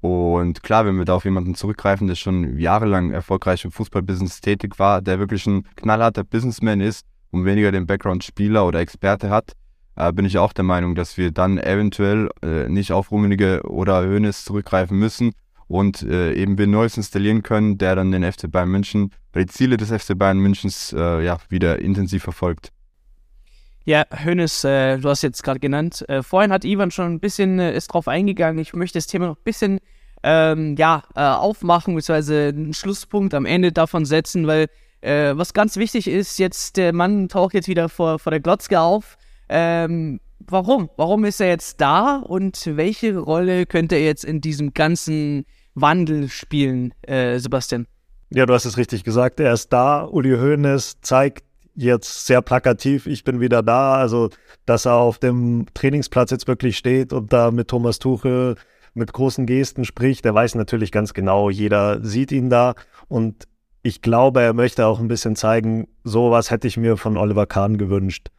Und 0.01 0.63
klar, 0.63 0.85
wenn 0.85 0.97
wir 0.97 1.05
da 1.05 1.15
auf 1.15 1.23
jemanden 1.23 1.55
zurückgreifen, 1.55 2.07
der 2.07 2.15
schon 2.15 2.57
jahrelang 2.57 3.11
erfolgreich 3.11 3.63
im 3.63 3.71
Fußballbusiness 3.71 4.41
tätig 4.41 4.79
war, 4.79 5.01
der 5.01 5.17
wirklich 5.17 5.47
ein 5.47 5.65
knallharter 5.77 6.25
Businessman 6.25 6.81
ist 6.81 7.05
und 7.33 7.45
weniger 7.45 7.71
den 7.71 7.87
Background 7.87 8.23
Spieler 8.23 8.65
oder 8.65 8.79
Experte 8.79 9.29
hat, 9.29 9.53
äh, 9.95 10.13
bin 10.13 10.25
ich 10.25 10.37
auch 10.37 10.53
der 10.53 10.63
Meinung, 10.63 10.95
dass 10.95 11.17
wir 11.17 11.31
dann 11.31 11.57
eventuell 11.57 12.29
äh, 12.43 12.69
nicht 12.69 12.91
auf 12.91 13.11
Rummenige 13.11 13.63
oder 13.63 14.03
Hoeneß 14.03 14.45
zurückgreifen 14.45 14.97
müssen 14.97 15.33
und 15.67 16.03
äh, 16.03 16.33
eben 16.33 16.57
wir 16.57 16.67
Neues 16.67 16.95
installieren 16.95 17.41
können, 17.41 17.77
der 17.77 17.95
dann 17.95 18.11
den 18.11 18.23
FC 18.23 18.49
Bayern 18.51 18.69
München, 18.69 19.11
die 19.35 19.45
Ziele 19.47 19.77
des 19.77 19.89
FC 19.89 20.17
Bayern 20.17 20.37
Münchens 20.37 20.93
äh, 20.93 21.23
ja, 21.25 21.39
wieder 21.49 21.79
intensiv 21.79 22.23
verfolgt. 22.23 22.69
Ja, 23.85 24.05
Hönes, 24.23 24.63
äh, 24.63 24.97
du 24.99 25.09
hast 25.09 25.23
jetzt 25.23 25.43
gerade 25.43 25.59
genannt. 25.59 26.05
Äh, 26.07 26.23
vorhin 26.23 26.51
hat 26.51 26.63
Ivan 26.63 26.91
schon 26.91 27.13
ein 27.13 27.19
bisschen 27.19 27.59
ist 27.59 27.87
drauf 27.87 28.07
eingegangen. 28.07 28.59
Ich 28.59 28.73
möchte 28.73 28.97
das 28.97 29.07
Thema 29.07 29.27
noch 29.27 29.37
ein 29.37 29.43
bisschen 29.43 29.79
ähm, 30.21 30.75
ja, 30.77 31.03
äh, 31.15 31.21
aufmachen, 31.21 31.95
beziehungsweise 31.95 32.53
einen 32.55 32.73
Schlusspunkt 32.73 33.33
am 33.33 33.45
Ende 33.45 33.71
davon 33.71 34.05
setzen, 34.05 34.47
weil 34.47 34.67
äh, 35.03 35.37
was 35.37 35.53
ganz 35.53 35.77
wichtig 35.77 36.07
ist, 36.07 36.39
jetzt 36.39 36.77
der 36.77 36.93
Mann 36.93 37.27
taucht 37.27 37.53
jetzt 37.53 37.67
wieder 37.67 37.89
vor, 37.89 38.19
vor 38.19 38.31
der 38.31 38.39
Glotzke 38.39 38.79
auf. 38.79 39.17
Ähm, 39.49 40.19
warum? 40.39 40.89
Warum 40.95 41.25
ist 41.25 41.41
er 41.41 41.47
jetzt 41.47 41.81
da 41.81 42.17
und 42.17 42.61
welche 42.77 43.17
Rolle 43.17 43.65
könnte 43.65 43.95
er 43.95 44.05
jetzt 44.05 44.23
in 44.23 44.41
diesem 44.41 44.73
ganzen 44.73 45.45
Wandel 45.75 46.29
spielen, 46.29 46.93
äh, 47.01 47.37
Sebastian? 47.39 47.87
Ja, 48.29 48.45
du 48.45 48.53
hast 48.53 48.65
es 48.65 48.77
richtig 48.77 49.03
gesagt. 49.03 49.39
Er 49.39 49.53
ist 49.53 49.71
da. 49.73 50.05
Uli 50.05 50.31
Hoeneß 50.37 51.01
zeigt 51.01 51.43
jetzt 51.75 52.25
sehr 52.25 52.41
plakativ, 52.41 53.05
ich 53.07 53.23
bin 53.23 53.39
wieder 53.39 53.61
da. 53.61 53.95
Also, 53.95 54.29
dass 54.65 54.85
er 54.85 54.95
auf 54.95 55.19
dem 55.19 55.65
Trainingsplatz 55.73 56.31
jetzt 56.31 56.47
wirklich 56.47 56.77
steht 56.77 57.13
und 57.13 57.33
da 57.33 57.51
mit 57.51 57.67
Thomas 57.67 57.99
Tuchel 57.99 58.55
mit 58.93 59.11
großen 59.11 59.45
Gesten 59.45 59.85
spricht. 59.85 60.23
Der 60.23 60.33
weiß 60.33 60.55
natürlich 60.55 60.91
ganz 60.91 61.13
genau, 61.13 61.49
jeder 61.49 62.03
sieht 62.03 62.31
ihn 62.31 62.49
da. 62.49 62.75
Und 63.07 63.47
ich 63.83 64.01
glaube, 64.01 64.41
er 64.41 64.53
möchte 64.53 64.87
auch 64.87 64.99
ein 64.99 65.09
bisschen 65.09 65.35
zeigen, 65.35 65.87
sowas 66.03 66.49
hätte 66.49 66.67
ich 66.67 66.77
mir 66.77 66.97
von 66.97 67.17
Oliver 67.17 67.45
Kahn 67.45 67.77
gewünscht 67.77 68.29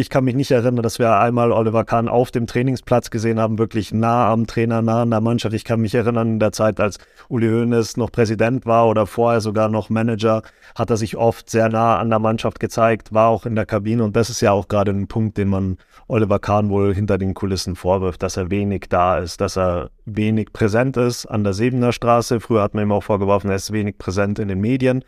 ich 0.00 0.10
kann 0.10 0.24
mich 0.24 0.34
nicht 0.34 0.50
erinnern, 0.50 0.82
dass 0.82 0.98
wir 0.98 1.18
einmal 1.18 1.52
Oliver 1.52 1.84
Kahn 1.84 2.08
auf 2.08 2.30
dem 2.30 2.46
Trainingsplatz 2.46 3.10
gesehen 3.10 3.38
haben, 3.38 3.58
wirklich 3.58 3.92
nah 3.92 4.32
am 4.32 4.46
Trainer, 4.46 4.80
nah 4.82 5.02
an 5.02 5.10
der 5.10 5.20
Mannschaft. 5.20 5.54
Ich 5.54 5.64
kann 5.64 5.80
mich 5.80 5.94
erinnern, 5.94 6.32
in 6.32 6.38
der 6.38 6.52
Zeit, 6.52 6.80
als 6.80 6.98
Uli 7.28 7.48
Hoeneß 7.48 7.98
noch 7.98 8.10
Präsident 8.10 8.64
war 8.64 8.88
oder 8.88 9.06
vorher 9.06 9.40
sogar 9.40 9.68
noch 9.68 9.90
Manager, 9.90 10.42
hat 10.74 10.90
er 10.90 10.96
sich 10.96 11.16
oft 11.16 11.50
sehr 11.50 11.68
nah 11.68 11.98
an 11.98 12.08
der 12.08 12.18
Mannschaft 12.18 12.60
gezeigt, 12.60 13.12
war 13.12 13.28
auch 13.28 13.44
in 13.44 13.54
der 13.54 13.66
Kabine 13.66 14.02
und 14.02 14.16
das 14.16 14.30
ist 14.30 14.40
ja 14.40 14.52
auch 14.52 14.68
gerade 14.68 14.90
ein 14.90 15.06
Punkt, 15.06 15.36
den 15.36 15.48
man 15.48 15.76
Oliver 16.08 16.38
Kahn 16.38 16.70
wohl 16.70 16.94
hinter 16.94 17.18
den 17.18 17.34
Kulissen 17.34 17.76
vorwirft, 17.76 18.22
dass 18.22 18.36
er 18.36 18.50
wenig 18.50 18.86
da 18.88 19.18
ist, 19.18 19.40
dass 19.40 19.56
er 19.56 19.90
wenig 20.06 20.52
präsent 20.52 20.96
ist 20.96 21.26
an 21.26 21.44
der 21.44 21.52
Sebener 21.52 21.92
Straße. 21.92 22.40
Früher 22.40 22.62
hat 22.62 22.74
man 22.74 22.84
ihm 22.84 22.92
auch 22.92 23.04
vorgeworfen, 23.04 23.50
er 23.50 23.56
ist 23.56 23.72
wenig 23.72 23.98
präsent 23.98 24.38
in 24.38 24.48
den 24.48 24.60
Medien, 24.60 25.04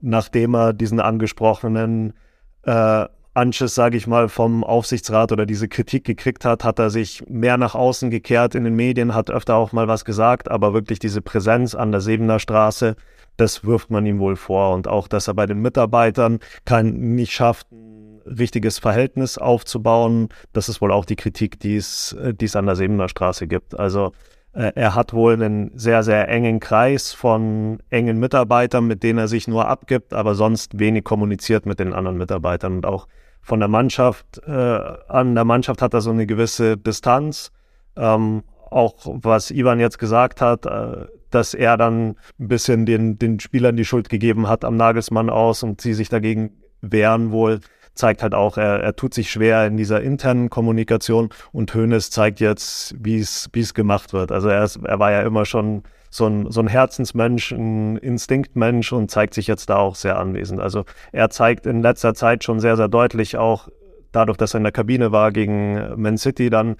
nachdem 0.00 0.54
er 0.54 0.72
diesen 0.72 1.00
angesprochenen 1.00 2.14
äh, 2.62 3.06
Anschiss, 3.34 3.74
sage 3.74 3.96
ich 3.96 4.06
mal, 4.06 4.28
vom 4.28 4.64
Aufsichtsrat 4.64 5.32
oder 5.32 5.46
diese 5.46 5.68
Kritik 5.68 6.04
gekriegt 6.04 6.44
hat, 6.44 6.64
hat 6.64 6.78
er 6.78 6.90
sich 6.90 7.22
mehr 7.28 7.56
nach 7.56 7.74
außen 7.74 8.10
gekehrt 8.10 8.54
in 8.54 8.64
den 8.64 8.74
Medien, 8.74 9.14
hat 9.14 9.30
öfter 9.30 9.56
auch 9.56 9.72
mal 9.72 9.88
was 9.88 10.04
gesagt, 10.04 10.50
aber 10.50 10.74
wirklich 10.74 10.98
diese 10.98 11.22
Präsenz 11.22 11.74
an 11.74 11.92
der 11.92 12.00
Sebener 12.00 12.38
Straße, 12.38 12.96
das 13.36 13.64
wirft 13.64 13.90
man 13.90 14.04
ihm 14.06 14.18
wohl 14.18 14.36
vor. 14.36 14.74
Und 14.74 14.88
auch, 14.88 15.08
dass 15.08 15.28
er 15.28 15.34
bei 15.34 15.46
den 15.46 15.60
Mitarbeitern 15.60 16.40
kein, 16.64 17.14
nicht 17.14 17.32
schafft, 17.32 17.70
ein 17.70 18.20
richtiges 18.26 18.78
Verhältnis 18.78 19.38
aufzubauen, 19.38 20.28
das 20.52 20.68
ist 20.68 20.80
wohl 20.80 20.92
auch 20.92 21.04
die 21.04 21.16
Kritik, 21.16 21.60
die 21.60 21.76
es, 21.76 22.16
die 22.40 22.44
es 22.44 22.56
an 22.56 22.66
der 22.66 22.76
Sebener 22.76 23.08
Straße 23.08 23.46
gibt. 23.46 23.78
Also 23.78 24.06
äh, 24.06 24.37
er 24.58 24.94
hat 24.94 25.12
wohl 25.12 25.34
einen 25.34 25.70
sehr, 25.78 26.02
sehr 26.02 26.28
engen 26.28 26.58
Kreis 26.58 27.12
von 27.12 27.78
engen 27.90 28.18
Mitarbeitern, 28.18 28.86
mit 28.86 29.02
denen 29.02 29.18
er 29.18 29.28
sich 29.28 29.46
nur 29.46 29.68
abgibt, 29.68 30.12
aber 30.12 30.34
sonst 30.34 30.78
wenig 30.78 31.04
kommuniziert 31.04 31.64
mit 31.64 31.78
den 31.78 31.92
anderen 31.92 32.18
Mitarbeitern 32.18 32.76
und 32.76 32.86
auch 32.86 33.06
von 33.40 33.60
der 33.60 33.68
Mannschaft, 33.68 34.42
äh, 34.46 34.50
an 34.50 35.34
der 35.34 35.44
Mannschaft 35.44 35.80
hat 35.80 35.94
er 35.94 36.00
so 36.00 36.10
eine 36.10 36.26
gewisse 36.26 36.76
Distanz. 36.76 37.52
Ähm, 37.96 38.42
auch 38.70 38.94
was 39.06 39.50
Ivan 39.50 39.80
jetzt 39.80 39.98
gesagt 39.98 40.40
hat, 40.40 40.66
äh, 40.66 41.06
dass 41.30 41.54
er 41.54 41.76
dann 41.76 42.16
ein 42.38 42.48
bisschen 42.48 42.84
den, 42.84 43.18
den 43.18 43.40
Spielern 43.40 43.76
die 43.76 43.84
Schuld 43.84 44.08
gegeben 44.08 44.48
hat 44.48 44.64
am 44.64 44.76
Nagelsmann 44.76 45.30
aus 45.30 45.62
und 45.62 45.80
sie 45.80 45.94
sich 45.94 46.08
dagegen 46.08 46.58
wehren 46.80 47.30
wohl, 47.30 47.60
zeigt 47.98 48.22
halt 48.22 48.34
auch, 48.34 48.56
er, 48.56 48.80
er 48.80 48.96
tut 48.96 49.12
sich 49.12 49.30
schwer 49.30 49.66
in 49.66 49.76
dieser 49.76 50.00
internen 50.00 50.50
Kommunikation 50.50 51.30
und 51.52 51.74
Hoeneß 51.74 52.10
zeigt 52.10 52.40
jetzt, 52.40 52.94
wie 52.98 53.18
es 53.18 53.74
gemacht 53.74 54.12
wird. 54.12 54.32
Also 54.32 54.48
er, 54.48 54.64
ist, 54.64 54.76
er 54.84 54.98
war 54.98 55.10
ja 55.10 55.22
immer 55.22 55.44
schon 55.44 55.82
so 56.10 56.26
ein, 56.26 56.50
so 56.50 56.60
ein 56.60 56.68
Herzensmensch, 56.68 57.52
ein 57.52 57.96
Instinktmensch 57.98 58.92
und 58.92 59.10
zeigt 59.10 59.34
sich 59.34 59.46
jetzt 59.46 59.68
da 59.68 59.76
auch 59.76 59.96
sehr 59.96 60.18
anwesend. 60.18 60.60
Also 60.60 60.84
er 61.12 61.28
zeigt 61.28 61.66
in 61.66 61.82
letzter 61.82 62.14
Zeit 62.14 62.44
schon 62.44 62.60
sehr, 62.60 62.76
sehr 62.76 62.88
deutlich 62.88 63.36
auch 63.36 63.68
dadurch, 64.12 64.38
dass 64.38 64.54
er 64.54 64.58
in 64.58 64.64
der 64.64 64.72
Kabine 64.72 65.12
war 65.12 65.32
gegen 65.32 66.00
Man 66.00 66.16
City 66.16 66.50
dann, 66.50 66.76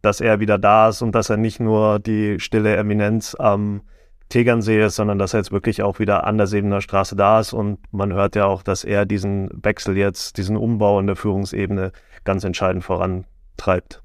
dass 0.00 0.20
er 0.20 0.40
wieder 0.40 0.58
da 0.58 0.88
ist 0.88 1.02
und 1.02 1.14
dass 1.14 1.30
er 1.30 1.36
nicht 1.36 1.60
nur 1.60 2.00
die 2.00 2.40
stille 2.40 2.76
Eminenz 2.76 3.36
am 3.38 3.82
Tegernsee 4.32 4.82
ist, 4.82 4.96
sondern 4.96 5.18
dass 5.18 5.34
er 5.34 5.40
jetzt 5.40 5.52
wirklich 5.52 5.82
auch 5.82 5.98
wieder 5.98 6.24
an 6.24 6.38
der 6.38 6.46
Sebener 6.46 6.80
Straße 6.80 7.16
da 7.16 7.38
ist 7.38 7.52
und 7.52 7.78
man 7.92 8.14
hört 8.14 8.34
ja 8.34 8.46
auch, 8.46 8.62
dass 8.62 8.82
er 8.82 9.04
diesen 9.04 9.50
Wechsel 9.52 9.98
jetzt, 9.98 10.38
diesen 10.38 10.56
Umbau 10.56 10.98
in 10.98 11.06
der 11.06 11.16
Führungsebene 11.16 11.92
ganz 12.24 12.42
entscheidend 12.42 12.82
vorantreibt. 12.82 14.02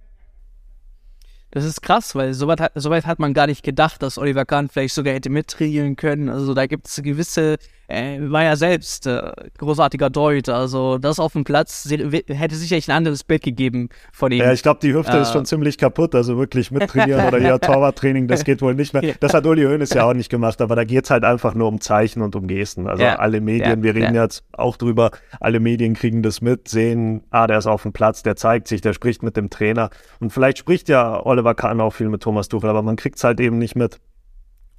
Das 1.51 1.63
ist 1.63 1.81
krass, 1.81 2.13
weil 2.13 2.33
soweit 2.33 2.59
hat, 2.59 2.73
so 2.75 2.93
hat 2.93 3.19
man 3.19 3.33
gar 3.33 3.47
nicht 3.47 3.63
gedacht, 3.63 4.03
dass 4.03 4.17
Oliver 4.17 4.43
Kahn 4.43 4.67
vielleicht 4.67 4.95
sogar 4.95 5.13
hätte 5.13 5.29
mittrainieren 5.29 5.95
können. 5.95 6.27
Also 6.27 6.53
da 6.53 6.65
gibt 6.65 6.87
es 6.87 7.01
gewisse, 7.01 7.57
äh, 7.87 8.19
war 8.21 8.43
ja 8.43 8.55
selbst 8.55 9.07
äh, 9.07 9.31
großartiger 9.57 10.09
Deut. 10.09 10.49
Also 10.49 10.97
das 10.97 11.19
auf 11.19 11.33
dem 11.33 11.43
Platz 11.43 11.87
hätte 11.89 12.55
sicherlich 12.55 12.89
ein 12.89 12.97
anderes 12.97 13.23
Bild 13.23 13.43
gegeben 13.43 13.89
von 14.11 14.31
ihm. 14.31 14.39
Ja, 14.39 14.51
ich 14.51 14.61
glaube, 14.61 14.79
die 14.81 14.93
Hüfte 14.93 15.17
äh, 15.17 15.21
ist 15.21 15.31
schon 15.31 15.45
ziemlich 15.45 15.77
kaputt. 15.77 16.13
Also 16.13 16.37
wirklich 16.37 16.71
mittrainieren 16.71 17.27
oder 17.27 17.39
ja 17.39 17.57
Torwarttraining, 17.59 18.27
das 18.27 18.43
geht 18.43 18.61
wohl 18.61 18.75
nicht 18.75 18.93
mehr. 18.93 19.15
Das 19.19 19.33
hat 19.33 19.45
Uli 19.45 19.63
Hoeneß 19.63 19.91
ja 19.91 20.03
auch 20.03 20.13
nicht 20.13 20.29
gemacht, 20.29 20.61
aber 20.61 20.75
da 20.75 20.83
geht 20.83 21.05
es 21.05 21.09
halt 21.09 21.23
einfach 21.23 21.53
nur 21.53 21.67
um 21.67 21.79
Zeichen 21.79 22.21
und 22.21 22.35
um 22.35 22.47
Gesten. 22.47 22.87
Also 22.87 23.03
ja, 23.03 23.17
alle 23.17 23.41
Medien, 23.41 23.79
ja, 23.79 23.83
wir 23.83 23.95
reden 23.95 24.15
ja. 24.15 24.23
jetzt 24.23 24.43
auch 24.51 24.77
drüber, 24.77 25.11
alle 25.39 25.59
Medien 25.59 25.93
kriegen 25.93 26.23
das 26.23 26.41
mit, 26.41 26.67
sehen, 26.67 27.23
ah, 27.29 27.47
der 27.47 27.59
ist 27.59 27.67
auf 27.67 27.83
dem 27.83 27.93
Platz, 27.93 28.23
der 28.23 28.35
zeigt 28.35 28.67
sich, 28.67 28.81
der 28.81 28.93
spricht 28.93 29.23
mit 29.23 29.37
dem 29.37 29.49
Trainer. 29.49 29.89
Und 30.19 30.33
vielleicht 30.33 30.57
spricht 30.57 30.89
ja 30.89 31.25
Oliver 31.25 31.55
Kahn 31.55 31.79
auch 31.79 31.91
viel 31.91 32.09
mit 32.09 32.21
Thomas 32.21 32.49
Tuchel, 32.49 32.69
aber 32.69 32.81
man 32.81 32.97
kriegt 32.97 33.17
es 33.17 33.23
halt 33.23 33.39
eben 33.39 33.57
nicht 33.57 33.75
mit. 33.75 33.99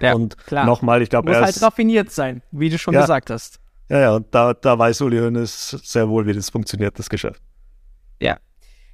Ja, 0.01 0.15
und 0.15 0.37
nochmal, 0.51 1.03
ich 1.03 1.11
glaube, 1.11 1.33
er 1.33 1.41
ist 1.41 1.45
halt 1.45 1.63
raffiniert 1.63 2.11
sein, 2.11 2.43
wie 2.51 2.71
du 2.71 2.79
schon 2.79 2.95
ja, 2.95 3.01
gesagt 3.01 3.31
hast. 3.31 3.59
Ja, 3.89 4.01
ja, 4.01 4.17
und 4.17 4.27
da, 4.33 4.55
da 4.55 4.79
weiß 4.79 5.01
Uli 5.01 5.19
Hoeneß 5.19 5.71
sehr 5.83 6.09
wohl, 6.09 6.27
wie 6.27 6.35
das 6.35 6.51
funktioniert, 6.51 6.99
das 6.99 7.09
Geschäft. 7.09 7.41
Ja. 8.21 8.39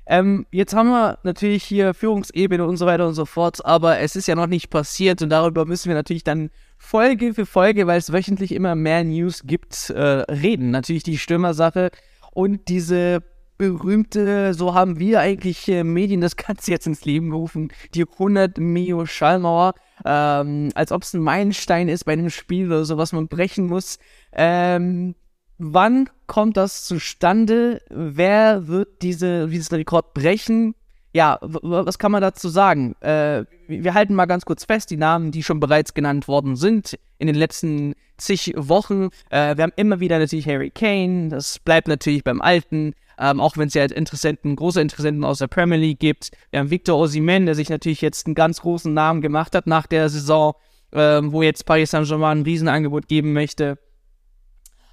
Ähm, 0.07 0.47
jetzt 0.51 0.75
haben 0.75 0.90
wir 0.90 1.19
natürlich 1.23 1.64
hier 1.64 1.95
Führungsebene 1.95 2.64
und 2.64 2.77
so 2.77 2.85
weiter 2.85 3.09
und 3.09 3.14
so 3.14 3.25
fort, 3.25 3.64
aber 3.64 4.01
es 4.01 4.17
ist 4.17 4.29
ja 4.29 4.35
noch 4.35 4.47
nicht 4.47 4.69
passiert 4.69 5.23
und 5.23 5.31
darüber 5.31 5.64
müssen 5.64 5.88
wir 5.88 5.95
natürlich 5.95 6.25
dann 6.25 6.51
Folge 6.77 7.33
für 7.33 7.47
Folge, 7.47 7.87
weil 7.87 7.99
es 7.99 8.12
wöchentlich 8.12 8.53
immer 8.53 8.75
mehr 8.75 9.03
News 9.03 9.43
gibt, 9.45 9.88
äh, 9.90 10.01
reden. 10.01 10.71
Natürlich 10.71 11.05
die 11.05 11.17
Stürmersache 11.17 11.90
und 12.33 12.69
diese 12.69 13.23
berühmte, 13.57 14.53
so 14.53 14.75
haben 14.75 14.99
wir 14.99 15.21
eigentlich 15.21 15.69
äh, 15.69 15.85
Medien 15.85 16.21
das 16.21 16.37
Ganze 16.37 16.71
jetzt 16.71 16.87
ins 16.87 17.05
Leben 17.05 17.31
gerufen, 17.31 17.73
die 17.95 18.03
100 18.03 18.59
Mio 18.59 19.07
Schallmauer, 19.07 19.75
ähm, 20.05 20.71
als 20.75 20.93
ob 20.93 21.03
es 21.03 21.15
ein 21.15 21.23
Meilenstein 21.23 21.89
ist 21.89 22.05
bei 22.05 22.13
einem 22.13 22.31
Spiel 22.31 22.67
oder 22.67 22.85
so, 22.85 22.97
was 22.99 23.13
man 23.13 23.29
brechen 23.29 23.67
muss. 23.67 23.99
Ähm, 24.33 25.15
wann 25.59 26.09
kommt 26.27 26.57
das 26.57 26.85
zustande? 26.85 27.81
Wer 27.91 28.67
wird 28.67 29.03
diese, 29.03 29.49
diesen 29.49 29.77
Rekord 29.77 30.15
brechen? 30.15 30.75
Ja, 31.14 31.38
was 31.40 31.98
kann 31.98 32.11
man 32.11 32.22
dazu 32.22 32.48
sagen? 32.48 32.96
Äh, 33.00 33.44
wir 33.68 33.94
halten 33.94 34.14
mal 34.14 34.27
ganz 34.27 34.44
kurz 34.44 34.64
fest, 34.64 34.90
die 34.90 34.96
Namen, 34.96 35.31
die 35.31 35.44
schon 35.44 35.61
bereits 35.61 35.94
genannt 35.94 36.27
worden 36.27 36.57
sind 36.57 36.98
in 37.18 37.29
den 37.29 37.37
letzten 37.37 37.94
zig 38.18 38.53
Wochen. 38.57 39.11
Äh, 39.31 39.57
wir 39.57 39.62
haben 39.62 39.72
immer 39.77 40.00
wieder 40.00 40.18
natürlich 40.18 40.46
Harry 40.46 40.70
Kane, 40.70 41.29
das 41.29 41.61
bleibt 41.61 41.87
natürlich 41.87 42.24
beim 42.24 42.40
Alten 42.40 42.94
ähm, 43.18 43.40
auch 43.40 43.57
wenn 43.57 43.68
es 43.68 43.74
ja 43.74 43.85
Interessenten, 43.85 44.57
große 44.57 44.81
Interessenten 44.81 45.24
aus 45.24 45.38
der 45.38 45.46
Premier 45.46 45.79
League 45.79 46.00
gibt. 46.00 46.31
Wir 46.50 46.61
haben 46.61 46.70
Victor 46.70 46.98
Osimhen, 46.98 47.46
der 47.46 47.55
sich 47.55 47.70
natürlich 47.70 48.00
jetzt 48.00 48.27
einen 48.27 48.35
ganz 48.35 48.61
großen 48.61 48.92
Namen 48.92 49.20
gemacht 49.20 49.55
hat 49.55 49.66
nach 49.66 49.87
der 49.87 50.09
Saison, 50.09 50.55
ähm, 50.92 51.33
wo 51.33 51.42
jetzt 51.42 51.66
Paris 51.66 51.90
Saint-Germain 51.90 52.40
ein 52.40 52.44
Riesenangebot 52.44 53.09
geben 53.09 53.33
möchte. 53.33 53.79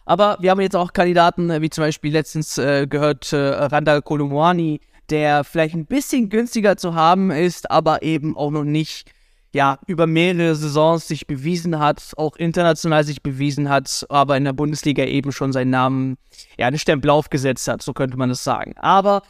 Aber 0.06 0.38
wir 0.42 0.52
haben 0.52 0.62
jetzt 0.62 0.76
auch 0.76 0.94
Kandidaten, 0.94 1.50
äh, 1.50 1.62
wie 1.62 1.70
zum 1.70 1.84
Beispiel 1.84 2.12
letztens 2.12 2.58
äh, 2.58 2.88
gehört 2.88 3.32
äh, 3.34 3.38
Randall 3.38 4.02
Kolumwani, 4.02 4.82
der 5.12 5.44
vielleicht 5.44 5.76
ein 5.76 5.86
bisschen 5.86 6.30
günstiger 6.30 6.78
zu 6.78 6.96
haben 6.96 7.30
ist, 7.30 7.70
aber 7.70 8.02
eben 8.02 8.36
auch 8.36 8.52
noch 8.52 8.64
nicht 8.64 9.12
ja, 9.54 9.80
über 9.86 10.08
mehrere 10.08 10.56
Saisons 10.56 11.08
sich 11.08 11.28
bewiesen 11.28 11.78
hat, 11.78 12.14
auch 12.16 12.38
international 12.38 13.04
sich 13.04 13.22
bewiesen 13.22 13.70
hat, 13.70 14.06
aber 14.10 14.38
in 14.38 14.46
der 14.46 14.54
Bundesliga 14.54 15.04
eben 15.04 15.32
schon 15.34 15.52
seinen 15.52 15.72
Namen, 15.72 16.18
ja, 16.58 16.68
einen 16.68 16.80
Stempel 16.80 17.10
aufgesetzt 17.10 17.68
hat, 17.68 17.82
so 17.82 17.92
könnte 17.94 18.18
man 18.18 18.30
es 18.30 18.44
sagen. 18.44 18.76
Aber 18.78 19.24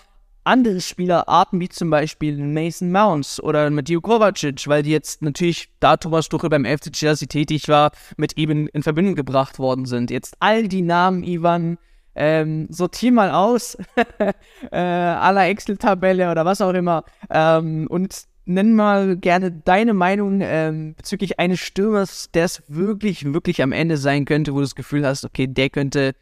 andere 0.44 0.82
Spielerarten, 0.82 1.60
wie 1.60 1.70
zum 1.70 1.90
Beispiel 1.90 2.38
Mason 2.38 2.92
Mounts 2.92 3.42
oder 3.42 3.70
Matthew 3.70 4.02
Kovacic, 4.02 4.68
weil 4.68 4.84
die 4.84 4.92
jetzt 4.92 5.22
natürlich, 5.22 5.70
da 5.80 5.98
Thomas 5.98 6.30
Tuchel 6.30 6.50
beim 6.50 6.66
FC 6.66 6.92
Chelsea 6.92 7.28
tätig 7.28 7.68
war, 7.68 7.92
mit 8.18 8.38
eben 8.38 8.68
in 8.68 8.84
Verbindung 8.84 9.16
gebracht 9.16 9.60
worden 9.60 9.86
sind. 9.86 10.12
Jetzt 10.12 10.36
all 10.40 10.68
die 10.68 10.82
Namen, 10.82 11.24
Ivan, 11.24 11.78
ähm, 12.16 12.68
sortier 12.70 13.12
mal 13.12 13.32
aus, 13.32 13.78
äh, 14.72 14.78
aller 14.78 15.48
Excel-Tabelle 15.48 16.32
oder 16.32 16.46
was 16.46 16.62
auch 16.62 16.74
immer, 16.74 17.04
ähm, 17.30 17.88
und 17.90 18.26
nenn 18.46 18.76
mal 18.76 19.18
gerne 19.18 19.52
deine 19.52 19.94
Meinung 19.94 20.40
ähm, 20.42 20.96
bezüglich 20.96 21.40
eines 21.40 21.60
Stürmers, 21.60 22.32
der 22.32 22.46
es 22.46 22.64
wirklich, 22.68 23.34
wirklich 23.34 23.62
am 23.62 23.72
Ende 23.72 23.98
sein 23.98 24.26
könnte, 24.26 24.54
wo 24.54 24.58
du 24.58 24.64
das 24.64 24.76
Gefühl 24.76 25.06
hast, 25.06 25.26
okay, 25.26 25.48
der 25.48 25.70
könnte 25.70 26.14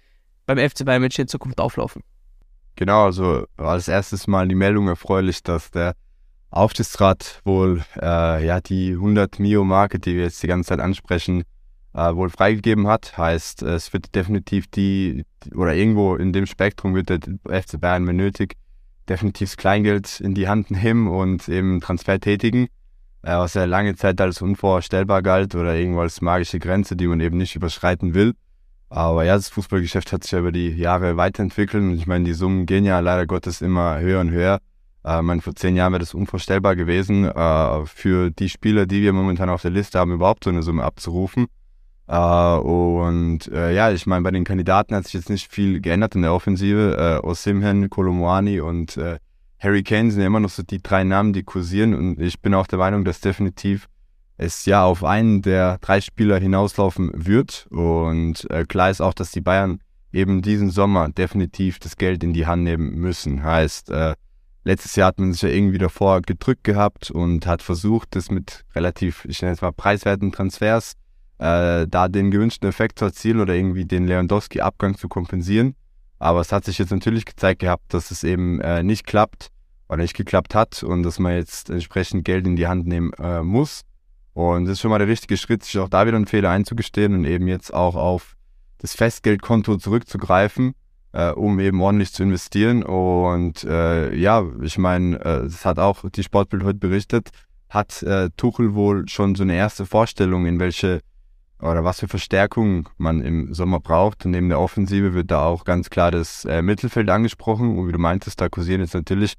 beim 0.46 0.58
FC 0.58 0.86
Bayern 0.86 1.02
München 1.02 1.24
in 1.24 1.28
Zukunft 1.28 1.60
auflaufen. 1.60 2.04
Genau, 2.76 3.06
also 3.06 3.46
als 3.58 3.88
erstes 3.88 4.28
mal 4.28 4.48
die 4.48 4.56
Meldung 4.56 4.88
erfreulich, 4.88 5.44
dass 5.44 5.72
der 5.72 5.96
Aufsichtsrat 6.52 7.42
wohl 7.44 7.84
äh, 8.02 8.46
ja 8.46 8.62
die 8.62 8.92
100 8.92 9.40
Mio 9.40 9.64
Marke, 9.64 10.00
die 10.00 10.16
wir 10.16 10.24
jetzt 10.24 10.42
die 10.42 10.48
ganze 10.48 10.70
Zeit 10.70 10.80
ansprechen, 10.80 11.44
äh, 11.94 12.16
wohl 12.16 12.30
freigegeben 12.30 12.88
hat. 12.88 13.18
Heißt, 13.18 13.62
es 13.64 13.94
wird 13.94 14.16
definitiv 14.16 14.68
die 14.68 15.26
oder 15.54 15.74
irgendwo 15.74 16.16
in 16.16 16.34
dem 16.34 16.46
Spektrum 16.46 16.96
wird 16.96 17.10
der 17.10 17.20
FC 17.64 17.80
Bayern 17.80 18.06
benötigt, 18.06 18.54
definitiv 19.08 19.50
das 19.50 19.58
Kleingeld 19.58 20.20
in 20.20 20.34
die 20.34 20.48
Hand 20.48 20.72
nehmen 20.72 21.08
und 21.08 21.48
eben 21.50 21.82
Transfer 21.82 22.20
tätigen, 22.20 22.68
äh, 23.24 23.36
was 23.36 23.54
ja 23.54 23.66
lange 23.66 23.96
Zeit 23.96 24.20
als 24.22 24.42
unvorstellbar 24.42 25.22
galt 25.22 25.56
oder 25.56 25.76
irgendwo 25.76 26.02
als 26.02 26.22
magische 26.22 26.60
Grenze, 26.60 26.96
die 26.96 27.08
man 27.08 27.20
eben 27.20 27.38
nicht 27.38 27.56
überschreiten 27.56 28.14
will. 28.14 28.34
Aber 28.90 29.24
ja, 29.24 29.36
das 29.36 29.50
Fußballgeschäft 29.50 30.12
hat 30.12 30.24
sich 30.24 30.32
ja 30.32 30.40
über 30.40 30.52
die 30.52 30.70
Jahre 30.70 31.16
weiterentwickelt 31.16 31.84
und 31.84 31.92
ich 31.92 32.08
meine, 32.08 32.26
die 32.26 32.34
Summen 32.34 32.66
gehen 32.66 32.86
ja 32.86 33.00
leider 33.00 33.28
Gottes 33.28 33.62
immer 33.62 34.00
höher 34.00 34.20
und 34.20 34.32
höher. 34.32 34.60
Äh, 35.06 35.22
meine, 35.22 35.42
vor 35.42 35.56
zehn 35.56 35.76
Jahren 35.76 35.94
wäre 35.94 36.00
das 36.00 36.14
unvorstellbar 36.14 36.76
gewesen, 36.76 37.26
äh, 37.26 37.86
für 37.86 38.32
die 38.32 38.50
Spieler, 38.50 38.86
die 38.88 39.02
wir 39.02 39.14
momentan 39.14 39.50
auf 39.50 39.62
der 39.62 39.72
Liste 39.72 40.00
haben, 40.00 40.12
überhaupt 40.12 40.44
so 40.44 40.50
eine 40.50 40.64
Summe 40.64 40.84
abzurufen. 40.84 41.48
Äh, 42.10 42.58
und 42.58 43.48
äh, 43.52 43.74
ja, 43.74 43.92
ich 43.92 44.08
meine, 44.08 44.24
bei 44.24 44.32
den 44.32 44.44
Kandidaten 44.44 44.96
hat 44.96 45.06
sich 45.06 45.14
jetzt 45.14 45.30
nicht 45.30 45.52
viel 45.52 45.80
geändert 45.80 46.16
in 46.16 46.24
der 46.24 46.34
Offensive. 46.34 47.22
Äh, 47.24 47.26
Osimhen, 47.26 47.90
Kolomwani 47.90 48.62
und 48.62 48.98
äh, 48.98 49.20
Harry 49.60 49.84
Kane 49.84 50.10
sind 50.10 50.22
ja 50.22 50.28
immer 50.28 50.40
noch 50.40 50.50
so 50.50 50.64
die 50.64 50.82
drei 50.82 51.04
Namen, 51.04 51.34
die 51.34 51.44
kursieren. 51.44 51.94
Und 51.94 52.20
ich 52.20 52.42
bin 52.42 52.56
auch 52.56 52.66
der 52.66 52.80
Meinung, 52.80 53.06
dass 53.06 53.22
definitiv 53.22 53.88
es 54.38 54.66
ja 54.66 54.84
auf 54.86 55.04
einen 55.04 55.44
der 55.44 55.78
drei 55.80 56.02
Spieler 56.02 56.40
hinauslaufen 56.40 57.12
wird. 57.14 57.68
Und 57.70 58.50
äh, 58.50 58.66
klar 58.66 58.90
ist 58.90 59.02
auch, 59.02 59.14
dass 59.14 59.32
die 59.32 59.42
Bayern 59.42 59.80
eben 60.12 60.42
diesen 60.42 60.72
Sommer 60.72 61.10
definitiv 61.10 61.78
das 61.78 61.96
Geld 61.96 62.24
in 62.24 62.34
die 62.34 62.48
Hand 62.48 62.64
nehmen 62.64 62.96
müssen. 62.96 63.44
Heißt, 63.44 63.92
äh, 63.92 64.16
letztes 64.64 64.96
Jahr 64.96 65.10
hat 65.10 65.20
man 65.20 65.34
sich 65.34 65.44
ja 65.44 65.50
irgendwie 65.50 65.78
davor 65.78 66.22
gedrückt 66.24 66.64
gehabt 66.64 67.12
und 67.12 67.46
hat 67.46 67.62
versucht, 67.62 68.16
das 68.16 68.32
mit 68.32 68.66
relativ, 68.74 69.26
ich 69.26 69.44
nenne 69.44 69.54
es 69.54 69.62
mal, 69.62 69.74
preiswerten 69.74 70.32
Transfers 70.32 70.96
da 71.40 72.08
den 72.10 72.32
gewünschten 72.32 72.68
Effekt 72.68 73.00
zu 73.00 73.06
erzielen 73.06 73.40
oder 73.40 73.56
irgendwie 73.56 73.86
den 73.86 74.08
Lewandowski-Abgang 74.08 74.98
zu 74.98 75.08
kompensieren. 75.08 75.76
Aber 76.20 76.42
es 76.42 76.52
hat 76.52 76.66
sich 76.66 76.78
jetzt 76.78 76.92
natürlich 76.92 77.26
gezeigt 77.26 77.62
gehabt, 77.62 77.94
dass 77.94 78.12
es 78.12 78.24
eben 78.24 78.60
äh, 78.60 78.84
nicht 78.84 79.08
klappt 79.08 79.50
oder 79.88 80.02
nicht 80.02 80.16
geklappt 80.16 80.54
hat 80.54 80.84
und 80.84 81.04
dass 81.04 81.18
man 81.18 81.34
jetzt 81.34 81.70
entsprechend 81.70 82.26
Geld 82.26 82.46
in 82.46 82.58
die 82.58 82.68
Hand 82.68 82.86
nehmen 82.86 83.14
äh, 83.14 83.42
muss. 83.42 83.82
Und 84.34 84.66
das 84.66 84.74
ist 84.74 84.82
schon 84.82 84.92
mal 84.92 85.00
der 85.00 85.08
richtige 85.08 85.38
Schritt, 85.38 85.64
sich 85.64 85.80
auch 85.80 85.90
da 85.90 86.06
wieder 86.06 86.18
einen 86.18 86.28
Fehler 86.28 86.50
einzugestehen 86.50 87.14
und 87.14 87.26
eben 87.26 87.48
jetzt 87.48 87.74
auch 87.74 87.96
auf 87.96 88.36
das 88.78 88.94
Festgeldkonto 88.94 89.78
zurückzugreifen, 89.78 90.76
äh, 91.14 91.32
um 91.32 91.60
eben 91.60 91.82
ordentlich 91.82 92.14
zu 92.14 92.24
investieren. 92.24 92.84
Und 92.84 93.64
äh, 93.64 94.14
ja, 94.14 94.46
ich 94.62 94.78
meine, 94.78 95.20
äh, 95.20 95.44
das 95.44 95.66
hat 95.66 95.80
auch 95.80 96.08
die 96.10 96.24
Sportbild 96.24 96.64
heute 96.64 96.80
berichtet, 96.80 97.30
hat 97.70 98.04
äh, 98.04 98.30
Tuchel 98.36 98.74
wohl 98.74 99.08
schon 99.08 99.36
so 99.36 99.44
eine 99.44 99.56
erste 99.56 99.86
Vorstellung, 99.86 100.46
in 100.46 100.60
welche 100.60 101.00
oder 101.62 101.84
was 101.84 102.00
für 102.00 102.08
Verstärkung 102.08 102.90
man 102.98 103.22
im 103.22 103.54
Sommer 103.54 103.80
braucht. 103.80 104.26
Und 104.26 104.32
neben 104.32 104.50
der 104.50 104.60
Offensive 104.60 105.14
wird 105.14 105.32
da 105.32 105.44
auch 105.44 105.66
ganz 105.66 105.90
klar 105.90 106.12
das 106.12 106.46
äh, 106.46 106.62
Mittelfeld 106.62 107.10
angesprochen. 107.10 107.78
Und 107.78 107.88
wie 107.88 107.92
du 107.92 108.00
meintest, 108.00 108.40
da 108.40 108.50
kursieren 108.50 108.82
jetzt 108.82 108.94
natürlich 108.94 109.34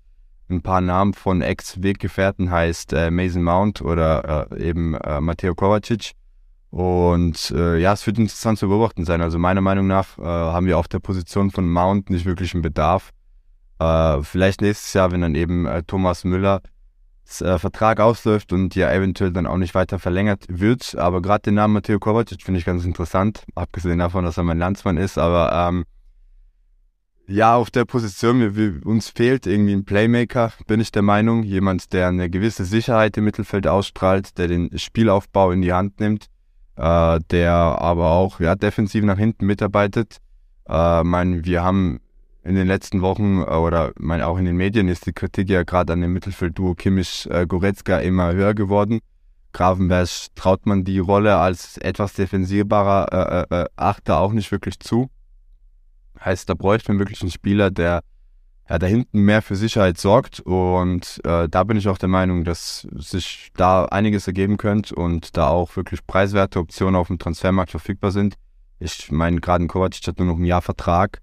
ein 0.50 0.62
paar 0.62 0.80
Namen 0.80 1.14
von 1.14 1.42
Ex-Weggefährten, 1.42 2.50
heißt 2.50 2.92
äh, 2.92 3.10
Mason 3.10 3.42
Mount 3.42 3.80
oder 3.82 4.48
äh, 4.50 4.68
eben 4.68 4.94
äh, 4.94 5.20
Matteo 5.20 5.54
Kovacic. 5.54 6.12
Und 6.70 7.52
äh, 7.52 7.78
ja, 7.78 7.92
es 7.94 8.06
wird 8.06 8.18
interessant 8.18 8.58
zu 8.58 8.68
beobachten 8.68 9.04
sein. 9.04 9.22
Also 9.22 9.38
meiner 9.38 9.60
Meinung 9.60 9.86
nach 9.86 10.18
äh, 10.18 10.22
haben 10.22 10.66
wir 10.66 10.78
auf 10.78 10.88
der 10.88 10.98
Position 11.00 11.50
von 11.50 11.68
Mount 11.68 12.10
nicht 12.10 12.26
wirklich 12.26 12.54
einen 12.54 12.62
Bedarf. 12.62 13.10
Vielleicht 14.22 14.60
nächstes 14.60 14.92
Jahr, 14.92 15.10
wenn 15.10 15.22
dann 15.22 15.34
eben 15.34 15.66
Thomas 15.86 16.24
Müller 16.24 16.60
äh, 17.40 17.58
Vertrag 17.58 18.00
ausläuft 18.00 18.52
und 18.52 18.74
ja 18.74 18.92
eventuell 18.92 19.32
dann 19.32 19.46
auch 19.46 19.56
nicht 19.56 19.74
weiter 19.74 19.98
verlängert 19.98 20.44
wird. 20.48 20.96
Aber 20.96 21.22
gerade 21.22 21.42
den 21.42 21.54
Namen 21.54 21.74
Matteo 21.74 21.98
Kovacic 21.98 22.42
finde 22.42 22.58
ich 22.58 22.66
ganz 22.66 22.84
interessant, 22.84 23.44
abgesehen 23.54 23.98
davon, 23.98 24.24
dass 24.24 24.36
er 24.36 24.42
mein 24.42 24.58
Landsmann 24.58 24.96
ist. 24.96 25.18
Aber 25.18 25.52
ähm, 25.52 25.84
ja, 27.26 27.54
auf 27.54 27.70
der 27.70 27.84
Position, 27.84 28.40
wir, 28.40 28.56
wir, 28.56 28.84
uns 28.84 29.10
fehlt 29.10 29.46
irgendwie 29.46 29.74
ein 29.74 29.84
Playmaker, 29.84 30.52
bin 30.66 30.80
ich 30.80 30.90
der 30.90 31.02
Meinung. 31.02 31.44
Jemand, 31.44 31.92
der 31.92 32.08
eine 32.08 32.28
gewisse 32.28 32.64
Sicherheit 32.64 33.16
im 33.16 33.24
Mittelfeld 33.24 33.68
ausstrahlt, 33.68 34.36
der 34.36 34.48
den 34.48 34.76
Spielaufbau 34.76 35.52
in 35.52 35.62
die 35.62 35.72
Hand 35.72 36.00
nimmt, 36.00 36.26
äh, 36.74 37.20
der 37.30 37.52
aber 37.52 38.10
auch 38.10 38.40
ja, 38.40 38.56
defensiv 38.56 39.04
nach 39.04 39.18
hinten 39.18 39.46
mitarbeitet. 39.46 40.16
Äh, 40.68 41.04
mein, 41.04 41.44
wir 41.44 41.62
haben 41.62 42.00
in 42.42 42.54
den 42.54 42.66
letzten 42.66 43.02
Wochen 43.02 43.42
äh, 43.42 43.44
oder 43.44 43.92
mein, 43.98 44.22
auch 44.22 44.38
in 44.38 44.44
den 44.44 44.56
Medien 44.56 44.88
ist 44.88 45.06
die 45.06 45.12
Kritik 45.12 45.48
ja 45.48 45.62
gerade 45.62 45.92
an 45.92 46.00
dem 46.00 46.12
Mittelfeldduo 46.12 46.74
Kimmich-Goretzka 46.74 47.98
äh, 47.98 48.06
immer 48.06 48.32
höher 48.32 48.54
geworden. 48.54 49.00
Gravenberg 49.52 50.08
traut 50.36 50.66
man 50.66 50.84
die 50.84 51.00
Rolle 51.00 51.36
als 51.36 51.76
etwas 51.78 52.14
defensierbarer 52.14 53.48
äh, 53.50 53.62
äh, 53.62 53.66
Achter 53.76 54.20
auch 54.20 54.32
nicht 54.32 54.52
wirklich 54.52 54.78
zu. 54.78 55.10
Heißt, 56.24 56.48
da 56.48 56.54
bräuchte 56.54 56.92
man 56.92 56.98
wirklich 56.98 57.22
einen 57.22 57.30
Spieler, 57.30 57.70
der 57.70 58.02
ja, 58.68 58.78
da 58.78 58.86
hinten 58.86 59.22
mehr 59.22 59.42
für 59.42 59.56
Sicherheit 59.56 59.98
sorgt. 59.98 60.40
Und 60.40 61.20
äh, 61.24 61.48
da 61.48 61.64
bin 61.64 61.76
ich 61.76 61.88
auch 61.88 61.98
der 61.98 62.08
Meinung, 62.08 62.44
dass 62.44 62.86
sich 62.92 63.50
da 63.56 63.86
einiges 63.86 64.28
ergeben 64.28 64.56
könnte 64.56 64.94
und 64.94 65.36
da 65.36 65.48
auch 65.48 65.74
wirklich 65.76 66.06
preiswerte 66.06 66.60
Optionen 66.60 66.94
auf 66.94 67.08
dem 67.08 67.18
Transfermarkt 67.18 67.72
verfügbar 67.72 68.12
sind. 68.12 68.36
Ich 68.78 69.10
meine, 69.10 69.40
gerade 69.40 69.66
Kovacic 69.66 70.06
hat 70.06 70.18
nur 70.18 70.28
noch 70.28 70.38
ein 70.38 70.44
Jahr 70.44 70.62
Vertrag 70.62 71.20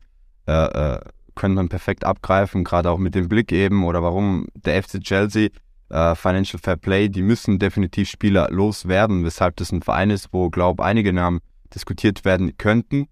äh, 0.47 0.95
äh, 0.95 0.99
können 1.35 1.55
man 1.55 1.69
perfekt 1.69 2.03
abgreifen, 2.03 2.63
gerade 2.63 2.89
auch 2.89 2.97
mit 2.97 3.15
dem 3.15 3.29
Blick 3.29 3.51
eben 3.51 3.85
oder 3.85 4.01
warum 4.01 4.47
der 4.55 4.81
FC 4.81 4.99
Chelsea 5.01 5.49
äh, 5.89 6.15
Financial 6.15 6.59
Fair 6.61 6.77
Play, 6.77 7.09
die 7.09 7.21
müssen 7.21 7.59
definitiv 7.59 8.09
Spieler 8.09 8.49
loswerden, 8.49 9.23
weshalb 9.23 9.55
das 9.57 9.71
ein 9.71 9.81
Verein 9.81 10.09
ist, 10.09 10.29
wo, 10.31 10.49
glaube 10.49 10.83
einige 10.83 11.13
Namen 11.13 11.39
diskutiert 11.73 12.25
werden 12.25 12.57
könnten. 12.57 13.07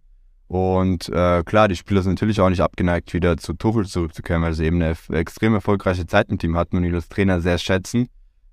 Und 0.47 1.09
äh, 1.09 1.43
klar, 1.43 1.67
die 1.67 1.75
Spieler 1.75 2.03
sind 2.03 2.13
natürlich 2.13 2.39
auch 2.39 2.49
nicht 2.49 2.61
abgeneigt, 2.61 3.13
wieder 3.13 3.37
zu 3.37 3.53
Tuchel 3.53 3.85
zurückzukehren, 3.85 4.43
weil 4.43 4.53
sie 4.53 4.65
eben 4.65 4.81
eine 4.81 4.95
extrem 5.09 5.55
erfolgreiche 5.55 6.05
Zeit 6.05 6.29
im 6.29 6.37
Team 6.37 6.55
hatten 6.55 6.77
und 6.77 6.83
ihn 6.83 6.93
als 6.93 7.09
Trainer 7.09 7.41
sehr 7.41 7.57
schätzen. 7.57 8.09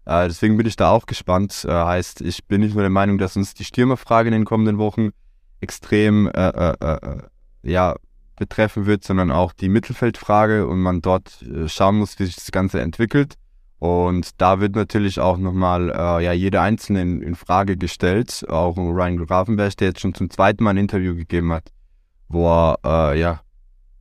Äh, 0.07 0.29
deswegen 0.29 0.57
bin 0.57 0.66
ich 0.66 0.77
da 0.77 0.90
auch 0.90 1.07
gespannt. 1.07 1.66
Äh, 1.68 1.73
heißt, 1.73 2.23
ich 2.23 2.47
bin 2.47 2.62
nicht 2.62 2.75
nur 2.75 2.83
der 2.83 2.90
Meinung, 2.90 3.18
dass 3.18 3.37
uns 3.37 3.55
die 3.55 3.64
Stürmerfrage 3.64 4.29
in 4.29 4.33
den 4.33 4.45
kommenden 4.45 4.79
Wochen 4.79 5.11
extrem 5.61 6.29
äh, 6.29 6.49
äh, 6.49 6.75
äh, 6.81 7.18
ja, 7.62 7.95
betreffen 8.37 8.87
wird, 8.87 9.05
sondern 9.05 9.31
auch 9.31 9.53
die 9.53 9.68
Mittelfeldfrage 9.68 10.66
und 10.66 10.81
man 10.81 11.01
dort 11.01 11.42
äh, 11.42 11.68
schauen 11.68 11.99
muss, 11.99 12.18
wie 12.18 12.27
sich 12.27 12.37
das 12.37 12.51
Ganze 12.51 12.81
entwickelt. 12.81 13.37
Und 13.79 14.40
da 14.40 14.61
wird 14.61 14.77
natürlich 14.77 15.18
auch 15.18 15.38
nochmal 15.38 15.90
äh, 15.90 16.25
ja, 16.25 16.33
jede 16.33 16.61
Einzelne 16.61 17.03
in, 17.03 17.21
in, 17.21 17.35
Frage 17.35 17.77
gestellt. 17.77 18.45
Auch 18.49 18.77
Ryan 18.77 19.16
Grafenberg, 19.16 19.77
der 19.77 19.88
jetzt 19.88 20.01
schon 20.01 20.14
zum 20.14 20.31
zweiten 20.31 20.62
Mal 20.62 20.71
ein 20.71 20.77
Interview 20.77 21.16
gegeben 21.16 21.53
hat, 21.53 21.73
wo 22.29 22.47
er 22.49 22.79
äh, 22.85 23.21
ja, 23.21 23.40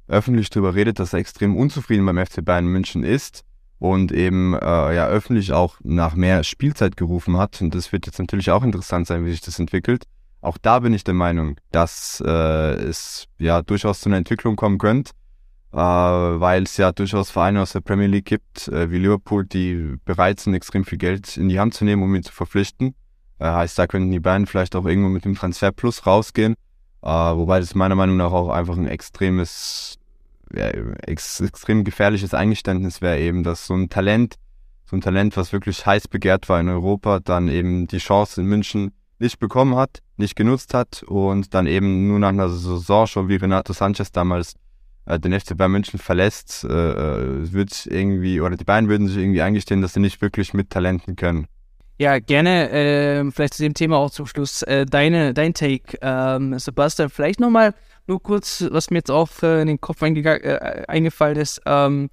öffentlich 0.07 0.51
darüber 0.51 0.75
redet, 0.75 0.99
dass 0.99 1.13
er 1.13 1.19
extrem 1.19 1.55
unzufrieden 1.55 2.05
beim 2.05 2.23
FC 2.23 2.45
Bayern 2.45 2.67
München 2.67 3.03
ist 3.03 3.43
und 3.79 4.11
eben 4.11 4.53
äh, 4.53 4.95
ja 4.95 5.07
öffentlich 5.07 5.51
auch 5.53 5.77
nach 5.81 6.13
mehr 6.13 6.43
Spielzeit 6.43 6.95
gerufen 6.95 7.37
hat. 7.37 7.59
Und 7.61 7.73
das 7.73 7.91
wird 7.91 8.05
jetzt 8.05 8.19
natürlich 8.19 8.51
auch 8.51 8.63
interessant 8.63 9.07
sein, 9.07 9.25
wie 9.25 9.31
sich 9.31 9.41
das 9.41 9.57
entwickelt. 9.57 10.03
Auch 10.41 10.57
da 10.57 10.79
bin 10.79 10.93
ich 10.93 11.03
der 11.03 11.13
Meinung, 11.13 11.57
dass 11.71 12.21
äh, 12.25 12.73
es 12.73 13.27
ja 13.37 13.61
durchaus 13.61 14.01
zu 14.01 14.09
einer 14.09 14.17
Entwicklung 14.17 14.55
kommen 14.55 14.79
könnte, 14.79 15.11
äh, 15.71 15.77
weil 15.77 16.63
es 16.63 16.77
ja 16.77 16.91
durchaus 16.91 17.29
Vereine 17.29 17.61
aus 17.61 17.73
der 17.73 17.81
Premier 17.81 18.07
League 18.07 18.25
gibt, 18.25 18.67
äh, 18.67 18.89
wie 18.89 18.97
Liverpool, 18.97 19.45
die 19.45 19.97
bereit 20.03 20.39
sind, 20.39 20.55
extrem 20.55 20.83
viel 20.83 20.97
Geld 20.97 21.37
in 21.37 21.47
die 21.47 21.59
Hand 21.59 21.75
zu 21.75 21.85
nehmen, 21.85 22.01
um 22.01 22.13
ihn 22.15 22.23
zu 22.23 22.33
verpflichten. 22.33 22.95
Äh, 23.37 23.45
heißt, 23.45 23.77
da 23.77 23.85
könnten 23.85 24.11
die 24.11 24.19
Bayern 24.19 24.47
vielleicht 24.47 24.75
auch 24.75 24.85
irgendwo 24.85 25.09
mit 25.09 25.25
dem 25.25 25.35
Transfer 25.35 25.71
Plus 25.71 26.07
rausgehen, 26.07 26.55
äh, 27.03 27.07
wobei 27.07 27.59
das 27.59 27.75
meiner 27.75 27.95
Meinung 27.95 28.17
nach 28.17 28.31
auch 28.31 28.49
einfach 28.49 28.77
ein 28.77 28.87
extremes, 28.87 29.99
ja, 30.55 30.69
ex 31.05 31.39
extrem 31.39 31.83
gefährliches 31.83 32.33
Eingeständnis 32.33 32.99
wäre 32.99 33.19
eben, 33.19 33.43
dass 33.43 33.67
so 33.67 33.75
ein 33.75 33.89
Talent, 33.89 34.35
so 34.85 34.97
ein 34.97 35.01
Talent, 35.01 35.37
was 35.37 35.53
wirklich 35.53 35.85
heiß 35.85 36.07
begehrt 36.07 36.49
war 36.49 36.59
in 36.59 36.67
Europa, 36.67 37.19
dann 37.19 37.47
eben 37.47 37.85
die 37.85 37.99
Chance 37.99 38.41
in 38.41 38.47
München 38.47 38.91
nicht 39.21 39.39
bekommen 39.39 39.75
hat, 39.75 39.99
nicht 40.17 40.35
genutzt 40.35 40.73
hat 40.73 41.03
und 41.03 41.53
dann 41.53 41.67
eben 41.67 42.07
nur 42.07 42.19
nach 42.19 42.29
einer 42.29 42.49
Saison 42.49 43.07
schon 43.07 43.29
wie 43.29 43.35
Renato 43.35 43.71
Sanchez 43.73 44.11
damals 44.11 44.55
äh, 45.05 45.19
den 45.19 45.39
FC 45.39 45.55
Bayern 45.55 45.71
München 45.71 45.99
verlässt, 45.99 46.63
äh, 46.63 46.67
äh 46.67 47.53
wird 47.53 47.87
irgendwie, 47.87 48.41
oder 48.41 48.57
die 48.57 48.63
Bayern 48.63 48.89
würden 48.89 49.07
sich 49.07 49.17
irgendwie 49.17 49.41
eingestehen, 49.41 49.81
dass 49.81 49.93
sie 49.93 49.99
nicht 49.99 50.21
wirklich 50.21 50.53
mit 50.53 50.69
Talenten 50.69 51.15
können. 51.15 51.47
Ja, 51.97 52.17
gerne. 52.17 52.71
Äh, 52.71 53.31
vielleicht 53.31 53.53
zu 53.53 53.63
dem 53.63 53.75
Thema 53.75 53.97
auch 53.97 54.09
zum 54.09 54.25
Schluss 54.25 54.63
äh, 54.63 54.87
deine, 54.87 55.35
dein 55.35 55.53
Take, 55.53 55.99
ähm, 56.01 56.57
Sebastian. 56.57 57.11
Vielleicht 57.11 57.39
nochmal 57.39 57.75
nur 58.07 58.21
kurz, 58.23 58.65
was 58.71 58.89
mir 58.89 58.97
jetzt 58.97 59.11
auch 59.11 59.29
äh, 59.43 59.61
in 59.61 59.67
den 59.67 59.79
Kopf 59.79 60.01
eingefallen 60.01 61.37
ist. 61.37 61.61
Ähm, 61.67 62.09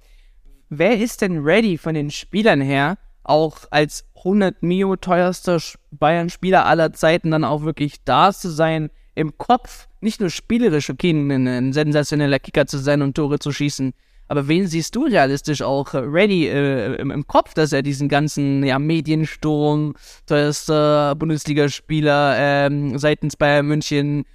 wer 0.69 0.95
ist 0.99 1.21
denn 1.21 1.39
ready 1.39 1.77
von 1.77 1.95
den 1.95 2.11
Spielern 2.11 2.61
her, 2.61 2.97
auch 3.29 3.59
als 3.69 4.05
100 4.17 4.61
Mio 4.63 4.95
teuerster 4.95 5.59
Bayern-Spieler 5.91 6.65
aller 6.65 6.93
Zeiten 6.93 7.31
dann 7.31 7.43
auch 7.43 7.63
wirklich 7.63 8.03
da 8.03 8.33
zu 8.33 8.49
sein, 8.49 8.89
im 9.15 9.37
Kopf, 9.37 9.87
nicht 10.01 10.21
nur 10.21 10.29
spielerisch, 10.29 10.89
okay, 10.89 11.11
ein, 11.11 11.47
ein 11.47 11.73
sensationeller 11.73 12.39
Kicker 12.39 12.65
zu 12.67 12.77
sein 12.77 13.01
und 13.01 13.15
Tore 13.15 13.39
zu 13.39 13.51
schießen, 13.51 13.93
aber 14.29 14.47
wen 14.47 14.67
siehst 14.67 14.95
du 14.95 15.05
realistisch 15.05 15.61
auch 15.63 15.93
ready 15.93 16.47
äh, 16.47 16.95
im, 16.95 17.09
im, 17.09 17.25
Kopf, 17.27 17.55
dass 17.55 17.73
er 17.73 17.81
diesen 17.81 18.07
ganzen 18.07 18.63
ja, 18.63 18.77
Mediensturm, 18.77 19.95
teuerster 20.27 21.15
Bundesligaspieler 21.15 22.35
ähm, 22.37 22.97
seitens 22.97 23.35
Bayern 23.35 23.65
München, 23.65 24.25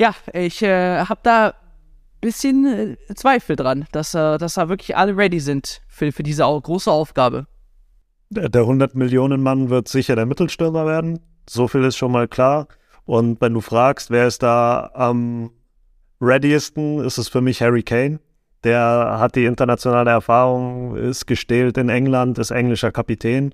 ja, 0.00 0.14
ich 0.32 0.62
äh, 0.62 1.04
habe 1.04 1.20
da 1.22 1.48
ein 1.48 1.54
bisschen 2.20 2.96
äh, 3.08 3.14
Zweifel 3.14 3.54
dran, 3.54 3.86
dass, 3.92 4.14
äh, 4.14 4.38
dass 4.38 4.54
da 4.54 4.68
wirklich 4.68 4.96
alle 4.96 5.16
ready 5.16 5.38
sind 5.40 5.82
für, 5.86 6.10
für 6.10 6.22
diese 6.22 6.42
große 6.42 6.90
Aufgabe. 6.90 7.46
Der, 8.34 8.48
der 8.48 8.62
100 8.62 8.94
Millionen 8.94 9.42
Mann 9.42 9.68
wird 9.68 9.88
sicher 9.88 10.16
der 10.16 10.24
Mittelstürmer 10.24 10.86
werden. 10.86 11.20
So 11.48 11.68
viel 11.68 11.84
ist 11.84 11.98
schon 11.98 12.12
mal 12.12 12.28
klar. 12.28 12.66
Und 13.04 13.42
wenn 13.42 13.52
du 13.52 13.60
fragst, 13.60 14.10
wer 14.10 14.26
ist 14.26 14.42
da 14.42 14.90
am 14.94 15.50
readiesten, 16.18 17.00
ist 17.00 17.18
es 17.18 17.28
für 17.28 17.42
mich 17.42 17.60
Harry 17.60 17.82
Kane. 17.82 18.20
Der 18.64 19.16
hat 19.18 19.34
die 19.34 19.44
internationale 19.44 20.10
Erfahrung, 20.10 20.96
ist 20.96 21.26
gestählt 21.26 21.76
in 21.76 21.90
England, 21.90 22.38
ist 22.38 22.52
englischer 22.52 22.90
Kapitän, 22.90 23.52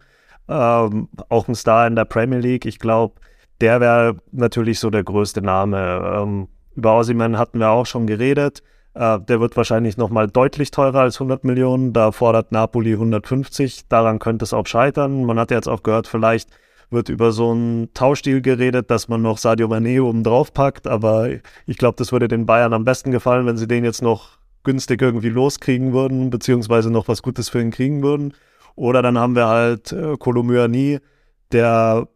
ähm, 0.49 1.09
auch 1.29 1.49
ein 1.49 1.57
Star 1.57 1.89
in 1.89 1.97
der 1.97 2.05
Premier 2.05 2.39
League. 2.39 2.65
Ich 2.65 2.79
glaube, 2.79 3.21
der 3.61 3.81
wäre 3.81 4.17
natürlich 4.31 4.79
so 4.79 4.91
der 4.91 5.03
größte 5.03 5.43
Name. 5.43 6.21
Ähm, 6.23 6.49
über 6.77 6.97
Ossiman 6.99 7.37
hatten 7.37 7.59
wir 7.59 7.71
auch 7.71 7.87
schon 7.87 8.07
geredet. 8.07 8.63
Äh, 8.99 9.21
der 9.21 9.41
wird 9.41 9.57
wahrscheinlich 9.57 9.97
nochmal 9.97 10.27
deutlich 10.27 10.73
teurer 10.73 11.01
als 11.01 11.17
100 11.17 11.45
Millionen. 11.45 11.93
Da 11.93 12.11
fordert 12.11 12.51
Napoli 12.51 12.93
150. 12.95 13.87
Daran 13.89 14.19
könnte 14.19 14.45
es 14.45 14.53
auch 14.53 14.67
scheitern. 14.67 15.25
Man 15.25 15.39
hat 15.39 15.53
jetzt 15.53 15.69
auch 15.69 15.85
gehört, 15.85 16.09
vielleicht 16.09 16.51
wird 16.91 17.09
über 17.09 17.31
so 17.31 17.53
einen 17.53 17.95
Tauschstil 17.95 18.41
geredet, 18.41 18.91
dass 18.91 19.09
man 19.09 19.23
noch 19.23 19.39
Sadio 19.39 19.69
Mané 19.69 20.03
oben 20.03 20.25
drauf 20.25 20.53
packt. 20.53 20.89
Aber 20.89 21.29
ich 21.67 21.79
glaube, 21.79 21.95
das 21.97 22.11
würde 22.11 22.27
den 22.27 22.45
Bayern 22.45 22.73
am 22.73 22.85
besten 22.85 23.13
gefallen, 23.13 23.47
wenn 23.47 23.57
sie 23.57 23.69
den 23.69 23.85
jetzt 23.85 24.03
noch 24.03 24.39
günstig 24.65 25.01
irgendwie 25.01 25.29
loskriegen 25.29 25.93
würden, 25.93 26.31
beziehungsweise 26.31 26.91
noch 26.91 27.07
was 27.07 27.23
Gutes 27.23 27.49
für 27.49 27.61
ihn 27.61 27.71
kriegen 27.71 28.03
würden. 28.03 28.35
Oder 28.75 29.01
dann 29.03 29.17
haben 29.17 29.37
wir 29.37 29.47
halt 29.47 29.93
äh, 29.93 30.17
Kolomyani, 30.19 30.99
der 31.53 32.09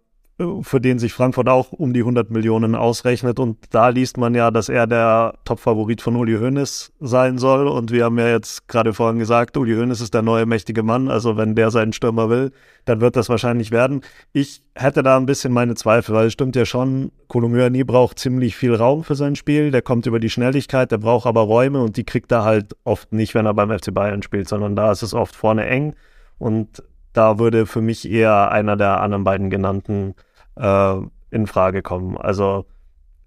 für 0.63 0.81
den 0.81 0.99
sich 0.99 1.13
Frankfurt 1.13 1.49
auch 1.49 1.73
um 1.73 1.93
die 1.93 2.01
100 2.01 2.31
Millionen 2.31 2.75
ausrechnet. 2.75 3.39
Und 3.39 3.59
da 3.71 3.89
liest 3.89 4.17
man 4.17 4.35
ja, 4.35 4.51
dass 4.51 4.69
er 4.69 4.87
der 4.87 5.35
Top-Favorit 5.45 6.03
von 6.03 6.17
Uli 6.17 6.37
Hoeneß 6.39 6.93
sein 7.01 7.39
soll. 7.39 7.69
Und 7.69 7.91
wir 7.91 8.05
haben 8.05 8.19
ja 8.19 8.29
jetzt 8.29 8.69
gerade 8.69 8.93
vorhin 8.93 9.19
gesagt, 9.19 9.57
Uli 9.57 9.75
Hoeneß 9.75 10.01
ist 10.01 10.15
der 10.15 10.23
neue 10.23 10.47
mächtige 10.47 10.83
Mann. 10.83 11.09
Also 11.09 11.37
wenn 11.37 11.55
der 11.55 11.71
seinen 11.71 11.93
Stürmer 11.93 12.29
will, 12.29 12.53
dann 12.85 13.01
wird 13.01 13.17
das 13.17 13.29
wahrscheinlich 13.29 13.71
werden. 13.71 14.03
Ich 14.33 14.63
hätte 14.75 15.03
da 15.03 15.17
ein 15.17 15.27
bisschen 15.27 15.53
meine 15.53 15.75
Zweifel, 15.75 16.15
weil 16.15 16.27
es 16.27 16.33
stimmt 16.33 16.57
ja 16.57 16.65
schon, 16.65 17.13
Kolomyani 17.29 17.85
braucht 17.85 18.19
ziemlich 18.19 18.57
viel 18.57 18.75
Raum 18.75 19.05
für 19.05 19.15
sein 19.15 19.37
Spiel. 19.37 19.71
Der 19.71 19.83
kommt 19.83 20.07
über 20.07 20.21
die 20.21 20.31
Schnelligkeit, 20.31 20.91
der 20.91 20.99
braucht 20.99 21.27
aber 21.27 21.43
Räume 21.43 21.83
und 21.83 21.97
die 21.97 22.05
kriegt 22.05 22.33
er 22.33 22.45
halt 22.45 22.77
oft 22.85 23.13
nicht, 23.13 23.35
wenn 23.35 23.47
er 23.47 23.55
beim 23.55 23.71
FC 23.71 23.93
Bayern 23.93 24.23
spielt, 24.23 24.49
sondern 24.49 24.77
da 24.77 24.93
ist 24.93 25.03
es 25.03 25.15
oft 25.15 25.35
vorne 25.35 25.67
eng. 25.67 25.95
Und 26.39 26.83
da 27.13 27.39
würde 27.39 27.67
für 27.67 27.83
mich 27.83 28.11
eher 28.11 28.51
einer 28.51 28.77
der 28.77 29.01
anderen 29.01 29.25
beiden 29.25 29.51
genannten 29.51 30.15
äh, 30.57 30.95
in 31.31 31.47
Frage 31.47 31.83
kommen. 31.83 32.17
Also 32.17 32.67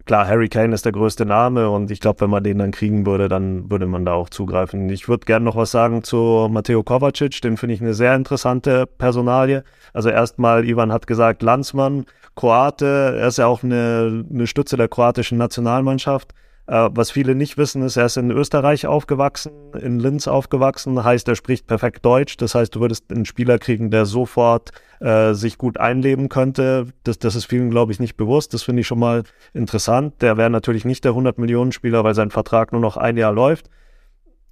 klar, 0.05 0.27
Harry 0.27 0.47
Kane 0.47 0.73
ist 0.73 0.85
der 0.85 0.91
größte 0.91 1.25
Name 1.25 1.69
und 1.69 1.91
ich 1.91 1.99
glaube, 1.99 2.21
wenn 2.21 2.29
man 2.29 2.43
den 2.43 2.59
dann 2.59 2.71
kriegen 2.71 3.05
würde, 3.05 3.27
dann 3.27 3.69
würde 3.69 3.87
man 3.87 4.05
da 4.05 4.13
auch 4.13 4.29
zugreifen. 4.29 4.89
Ich 4.89 5.07
würde 5.07 5.25
gerne 5.25 5.45
noch 5.45 5.55
was 5.55 5.71
sagen 5.71 6.03
zu 6.03 6.47
Matteo 6.49 6.83
Kovacic, 6.83 7.41
den 7.41 7.57
finde 7.57 7.75
ich 7.75 7.81
eine 7.81 7.93
sehr 7.93 8.15
interessante 8.15 8.85
Personalie. 8.85 9.63
Also 9.93 10.09
erstmal, 10.09 10.65
Ivan 10.65 10.91
hat 10.91 11.07
gesagt, 11.07 11.41
Landsmann, 11.41 12.05
Kroate, 12.35 13.15
er 13.17 13.27
ist 13.27 13.37
ja 13.37 13.47
auch 13.47 13.63
eine, 13.63 14.25
eine 14.31 14.47
Stütze 14.47 14.77
der 14.77 14.87
kroatischen 14.87 15.37
Nationalmannschaft. 15.37 16.33
Äh, 16.67 16.89
was 16.91 17.11
viele 17.11 17.35
nicht 17.35 17.57
wissen, 17.57 17.83
ist, 17.83 17.95
er 17.95 18.05
ist 18.05 18.17
in 18.17 18.31
Österreich 18.31 18.87
aufgewachsen, 18.87 19.51
in 19.79 19.99
Linz 19.99 20.27
aufgewachsen, 20.27 21.03
heißt, 21.03 21.27
er 21.27 21.35
spricht 21.35 21.67
perfekt 21.67 22.03
Deutsch. 22.03 22.37
Das 22.37 22.55
heißt, 22.55 22.75
du 22.75 22.79
würdest 22.79 23.11
einen 23.11 23.25
Spieler 23.25 23.59
kriegen, 23.59 23.91
der 23.91 24.05
sofort 24.05 24.71
äh, 24.99 25.33
sich 25.33 25.57
gut 25.57 25.77
einleben 25.77 26.29
könnte. 26.29 26.87
Das, 27.03 27.19
das 27.19 27.35
ist 27.35 27.45
vielen, 27.45 27.69
glaube 27.69 27.91
ich, 27.91 27.99
nicht 27.99 28.17
bewusst. 28.17 28.53
Das 28.53 28.63
finde 28.63 28.81
ich 28.81 28.87
schon 28.87 28.99
mal 28.99 29.23
interessant. 29.53 30.21
Der 30.21 30.37
wäre 30.37 30.49
natürlich 30.49 30.85
nicht 30.85 31.05
der 31.05 31.11
100-Millionen-Spieler, 31.11 32.03
weil 32.03 32.15
sein 32.15 32.31
Vertrag 32.31 32.71
nur 32.71 32.81
noch 32.81 32.97
ein 32.97 33.17
Jahr 33.17 33.33
läuft. 33.33 33.69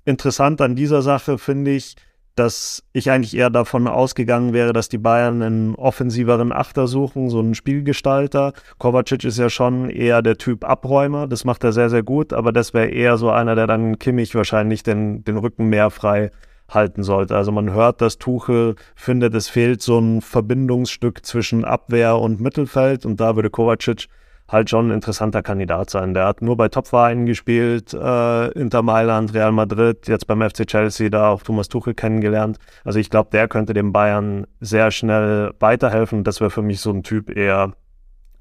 Interessant 0.05 0.61
an 0.61 0.75
dieser 0.75 1.01
Sache 1.01 1.37
finde 1.37 1.71
ich, 1.71 1.95
dass 2.35 2.83
ich 2.93 3.11
eigentlich 3.11 3.37
eher 3.37 3.49
davon 3.49 3.87
ausgegangen 3.87 4.53
wäre, 4.53 4.73
dass 4.73 4.89
die 4.89 4.97
Bayern 4.97 5.41
einen 5.41 5.75
offensiveren 5.75 6.51
Achter 6.51 6.87
suchen, 6.87 7.29
so 7.29 7.39
einen 7.39 7.53
Spielgestalter. 7.53 8.53
Kovacic 8.79 9.23
ist 9.23 9.37
ja 9.37 9.49
schon 9.49 9.89
eher 9.89 10.21
der 10.21 10.37
Typ 10.37 10.63
Abräumer, 10.63 11.27
das 11.27 11.45
macht 11.45 11.63
er 11.63 11.71
sehr, 11.71 11.89
sehr 11.89 12.03
gut, 12.03 12.33
aber 12.33 12.51
das 12.51 12.73
wäre 12.73 12.87
eher 12.87 13.17
so 13.17 13.29
einer, 13.29 13.55
der 13.55 13.67
dann 13.67 13.99
Kimmich 13.99 14.33
wahrscheinlich 14.35 14.83
den, 14.83 15.23
den 15.23 15.37
Rücken 15.37 15.67
mehr 15.67 15.89
frei 15.89 16.31
halten 16.69 17.03
sollte. 17.03 17.35
Also 17.35 17.51
man 17.51 17.71
hört, 17.71 18.01
dass 18.01 18.17
Tuchel 18.17 18.75
findet, 18.95 19.35
es 19.35 19.49
fehlt 19.49 19.81
so 19.81 19.99
ein 19.99 20.21
Verbindungsstück 20.21 21.25
zwischen 21.25 21.65
Abwehr 21.65 22.17
und 22.17 22.41
Mittelfeld 22.41 23.05
und 23.05 23.19
da 23.19 23.35
würde 23.35 23.49
Kovacic 23.49 24.07
halt 24.53 24.69
schon 24.69 24.87
ein 24.87 24.91
interessanter 24.91 25.41
Kandidat 25.41 25.89
sein. 25.89 26.13
Der 26.13 26.25
hat 26.25 26.41
nur 26.41 26.55
bei 26.55 26.69
Topvereinen 26.69 27.25
gespielt, 27.25 27.93
äh, 27.93 28.47
Inter 28.51 28.81
Mailand, 28.81 29.33
Real 29.33 29.51
Madrid, 29.51 30.07
jetzt 30.07 30.27
beim 30.27 30.41
FC 30.41 30.65
Chelsea, 30.65 31.09
da 31.09 31.29
auch 31.29 31.43
Thomas 31.43 31.67
Tuchel 31.67 31.93
kennengelernt. 31.93 32.59
Also 32.85 32.99
ich 32.99 33.09
glaube, 33.09 33.29
der 33.31 33.47
könnte 33.47 33.73
dem 33.73 33.91
Bayern 33.91 34.47
sehr 34.61 34.91
schnell 34.91 35.53
weiterhelfen. 35.59 36.23
Das 36.23 36.39
wäre 36.39 36.51
für 36.51 36.61
mich 36.61 36.79
so 36.79 36.91
ein 36.91 37.03
Typ 37.03 37.35
eher 37.35 37.73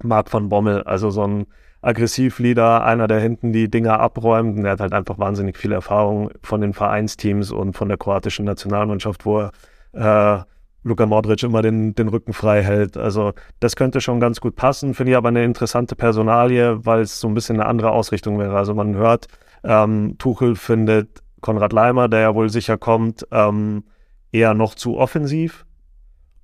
Marc 0.04 0.30
von 0.30 0.48
Bommel, 0.48 0.82
also 0.84 1.10
so 1.10 1.26
ein 1.26 1.46
Aggressivleader, 1.80 2.84
einer, 2.84 3.08
der 3.08 3.18
hinten 3.18 3.52
die 3.52 3.68
Dinger 3.68 3.98
abräumt. 3.98 4.56
Und 4.56 4.62
der 4.62 4.72
hat 4.72 4.80
halt 4.80 4.92
einfach 4.92 5.18
wahnsinnig 5.18 5.56
viel 5.58 5.72
Erfahrung 5.72 6.30
von 6.42 6.60
den 6.60 6.74
Vereinsteams 6.74 7.50
und 7.50 7.76
von 7.76 7.88
der 7.88 7.98
kroatischen 7.98 8.44
Nationalmannschaft, 8.44 9.26
wo 9.26 9.50
er 9.92 10.38
äh, 10.38 10.44
Luka 10.84 11.06
Modric 11.06 11.42
immer 11.42 11.62
den, 11.62 11.94
den 11.94 12.08
Rücken 12.08 12.32
frei 12.32 12.62
hält. 12.62 12.96
Also 12.96 13.32
das 13.60 13.76
könnte 13.76 14.00
schon 14.00 14.20
ganz 14.20 14.40
gut 14.40 14.56
passen, 14.56 14.94
finde 14.94 15.12
ich 15.12 15.16
aber 15.16 15.28
eine 15.28 15.44
interessante 15.44 15.94
Personalie, 15.94 16.84
weil 16.84 17.00
es 17.00 17.20
so 17.20 17.28
ein 17.28 17.34
bisschen 17.34 17.60
eine 17.60 17.68
andere 17.68 17.92
Ausrichtung 17.92 18.38
wäre. 18.38 18.56
Also 18.56 18.74
man 18.74 18.94
hört, 18.94 19.28
ähm, 19.64 20.16
Tuchel 20.18 20.56
findet 20.56 21.22
Konrad 21.40 21.72
Leimer, 21.72 22.08
der 22.08 22.20
ja 22.20 22.34
wohl 22.34 22.48
sicher 22.48 22.78
kommt, 22.78 23.26
ähm, 23.30 23.84
eher 24.32 24.54
noch 24.54 24.74
zu 24.74 24.98
offensiv. 24.98 25.66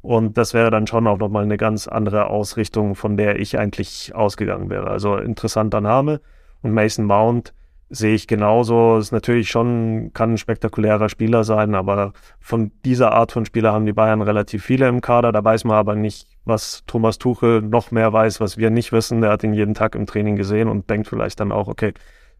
Und 0.01 0.39
das 0.39 0.55
wäre 0.55 0.71
dann 0.71 0.87
schon 0.87 1.07
auch 1.07 1.19
nochmal 1.19 1.43
eine 1.43 1.57
ganz 1.57 1.89
andere 1.89 2.29
Ausrichtung, 2.29 2.95
von 2.95 3.17
der 3.17 3.41
ich 3.41 3.59
eigentlich 3.59 4.15
ausgegangen 4.15 4.71
wäre. 4.71 4.89
Also 4.89 5.17
interessanter 5.17 5.81
Name. 5.81 6.21
Und 6.63 6.73
Mason 6.73 7.05
Mount 7.05 7.53
sehe 7.91 8.15
ich 8.15 8.27
genauso. 8.27 8.99
Ist 8.99 9.13
natürlich 9.13 9.51
schon, 9.51 10.13
kann 10.15 10.35
ein 10.35 10.39
spektakulärer 10.39 11.09
Spieler 11.09 11.45
sein, 11.45 11.75
aber 11.75 12.13
von 12.41 12.73
dieser 12.85 13.13
Art 13.13 13.33
von 13.33 13.45
Spieler 13.45 13.73
haben 13.73 13.87
die 13.87 13.93
Bayern 13.93 14.23
relativ 14.23 14.65
viele 14.65 14.89
im 14.89 15.01
Kader. 15.01 15.33
Da 15.33 15.43
weiß 15.43 15.65
man 15.65 15.77
aber 15.77 15.95
nicht, 15.95 16.29
was 16.45 16.85
Thomas 16.87 17.19
Tuchel 17.19 17.63
noch 17.63 17.91
mehr 17.91 18.13
weiß, 18.13 18.41
was 18.41 18.59
wir 18.59 18.71
nicht 18.71 18.93
wissen. 18.93 19.21
Der 19.21 19.31
hat 19.31 19.45
ihn 19.45 19.55
jeden 19.55 19.75
Tag 19.75 19.95
im 19.95 20.07
Training 20.07 20.37
gesehen 20.37 20.69
und 20.69 20.89
denkt 20.91 21.09
vielleicht 21.09 21.41
dann 21.41 21.53
auch, 21.53 21.69
okay, 21.69 21.95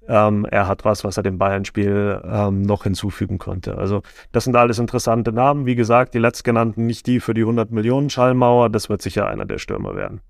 ähm, 0.09 0.47
er 0.51 0.67
hat 0.67 0.85
was, 0.85 1.05
was 1.05 1.19
er 1.19 1.23
dem 1.23 1.39
Bayern-Spiel 1.39 2.23
ähm, 2.25 2.63
noch 2.63 2.85
hinzufügen 2.85 3.39
konnte. 3.39 3.77
Also 3.77 4.03
das 4.33 4.45
sind 4.45 4.57
alles 4.57 4.79
interessante 4.79 5.33
Namen. 5.33 5.67
Wie 5.67 5.75
gesagt, 5.75 6.15
die 6.15 6.19
letztgenannten 6.19 6.87
nicht 6.87 7.07
die 7.07 7.21
für 7.21 7.35
die 7.35 7.43
100 7.43 7.71
Millionen 7.71 8.09
Schallmauer. 8.09 8.71
Das 8.71 8.89
wird 8.89 9.03
sicher 9.03 9.27
einer 9.27 9.45
der 9.45 9.59
Stürmer 9.59 9.95
werden. 9.97 10.23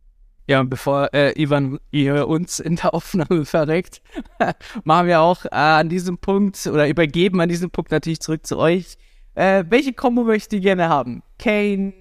Ja, 0.48 0.60
und 0.60 0.70
bevor 0.70 1.12
äh, 1.12 1.38
Ivan 1.40 1.78
ihr 1.90 2.26
uns 2.26 2.58
in 2.58 2.76
der 2.76 2.94
Aufnahme 2.94 3.44
verreckt, 3.44 4.00
machen 4.84 5.06
wir 5.06 5.20
auch 5.20 5.44
äh, 5.44 5.48
an 5.52 5.90
diesem 5.90 6.16
Punkt 6.16 6.66
oder 6.66 6.88
übergeben 6.88 7.42
an 7.42 7.50
diesem 7.50 7.70
Punkt 7.70 7.90
natürlich 7.90 8.20
zurück 8.20 8.46
zu 8.46 8.56
euch. 8.56 8.96
Äh, 9.34 9.64
welche 9.68 9.92
Kombo 9.92 10.24
möchtet 10.24 10.54
ihr 10.54 10.60
gerne 10.60 10.88
haben? 10.88 11.22
Kane, 11.38 11.92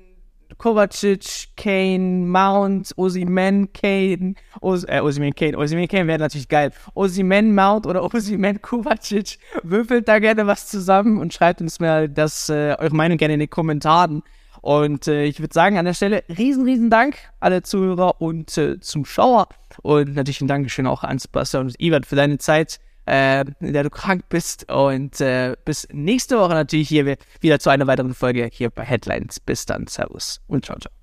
Kovacic, 0.58 1.50
Kane, 1.58 2.26
Mount, 2.26 2.94
Osimen, 2.98 3.74
Kane, 3.74 4.36
Os 4.62 4.86
äh, 4.86 5.02
Osimen, 5.02 5.36
Kane, 5.36 5.58
Osimen, 5.58 5.86
Kane 5.90 6.08
wäre 6.08 6.20
natürlich 6.20 6.48
geil. 6.48 6.72
Osimen, 6.94 7.54
Mount 7.54 7.86
oder 7.86 8.02
Osimen, 8.14 8.62
Kovacic, 8.62 9.40
würfelt 9.64 10.08
da 10.08 10.20
gerne 10.20 10.48
was 10.48 10.68
zusammen 10.68 11.20
und 11.20 11.34
schreibt 11.34 11.60
uns 11.60 11.82
mal 11.82 12.08
das, 12.08 12.48
äh, 12.48 12.78
eure 12.80 12.96
Meinung 12.96 13.18
gerne 13.18 13.34
in 13.34 13.42
den 13.42 13.50
Kommentaren. 13.50 14.24
Und 14.62 15.08
äh, 15.08 15.26
ich 15.26 15.40
würde 15.40 15.54
sagen, 15.54 15.78
an 15.78 15.86
der 15.86 15.94
Stelle 15.94 16.24
riesen, 16.38 16.64
riesen 16.66 16.90
Dank 16.90 17.18
alle 17.40 17.64
Zuhörer 17.64 18.22
und 18.22 18.58
äh, 18.58 18.80
Zuschauer. 18.80 19.48
Und 19.82 20.16
natürlich 20.16 20.42
ein 20.42 20.48
Dankeschön 20.48 20.88
auch 20.88 21.04
an 21.04 21.20
Sebastian 21.20 21.68
und 21.68 21.80
Ivan 21.80 22.04
für 22.04 22.16
deine 22.16 22.38
Zeit. 22.38 22.80
äh, 23.08 23.46
in 23.62 23.74
der 23.74 23.84
du 23.84 23.90
krank 23.90 24.26
bist. 24.30 24.70
Und 24.72 25.20
äh, 25.22 25.56
bis 25.66 25.88
nächste 25.92 26.38
Woche 26.38 26.54
natürlich 26.54 26.90
hier 26.90 27.18
wieder 27.40 27.60
zu 27.60 27.70
einer 27.70 27.88
weiteren 27.88 28.14
Folge 28.14 28.50
hier 28.52 28.70
bei 28.70 28.84
Headlines. 28.84 29.40
Bis 29.40 29.66
dann, 29.66 29.88
Servus 29.88 30.42
und 30.48 30.66
ciao, 30.66 30.78
ciao. 30.78 30.97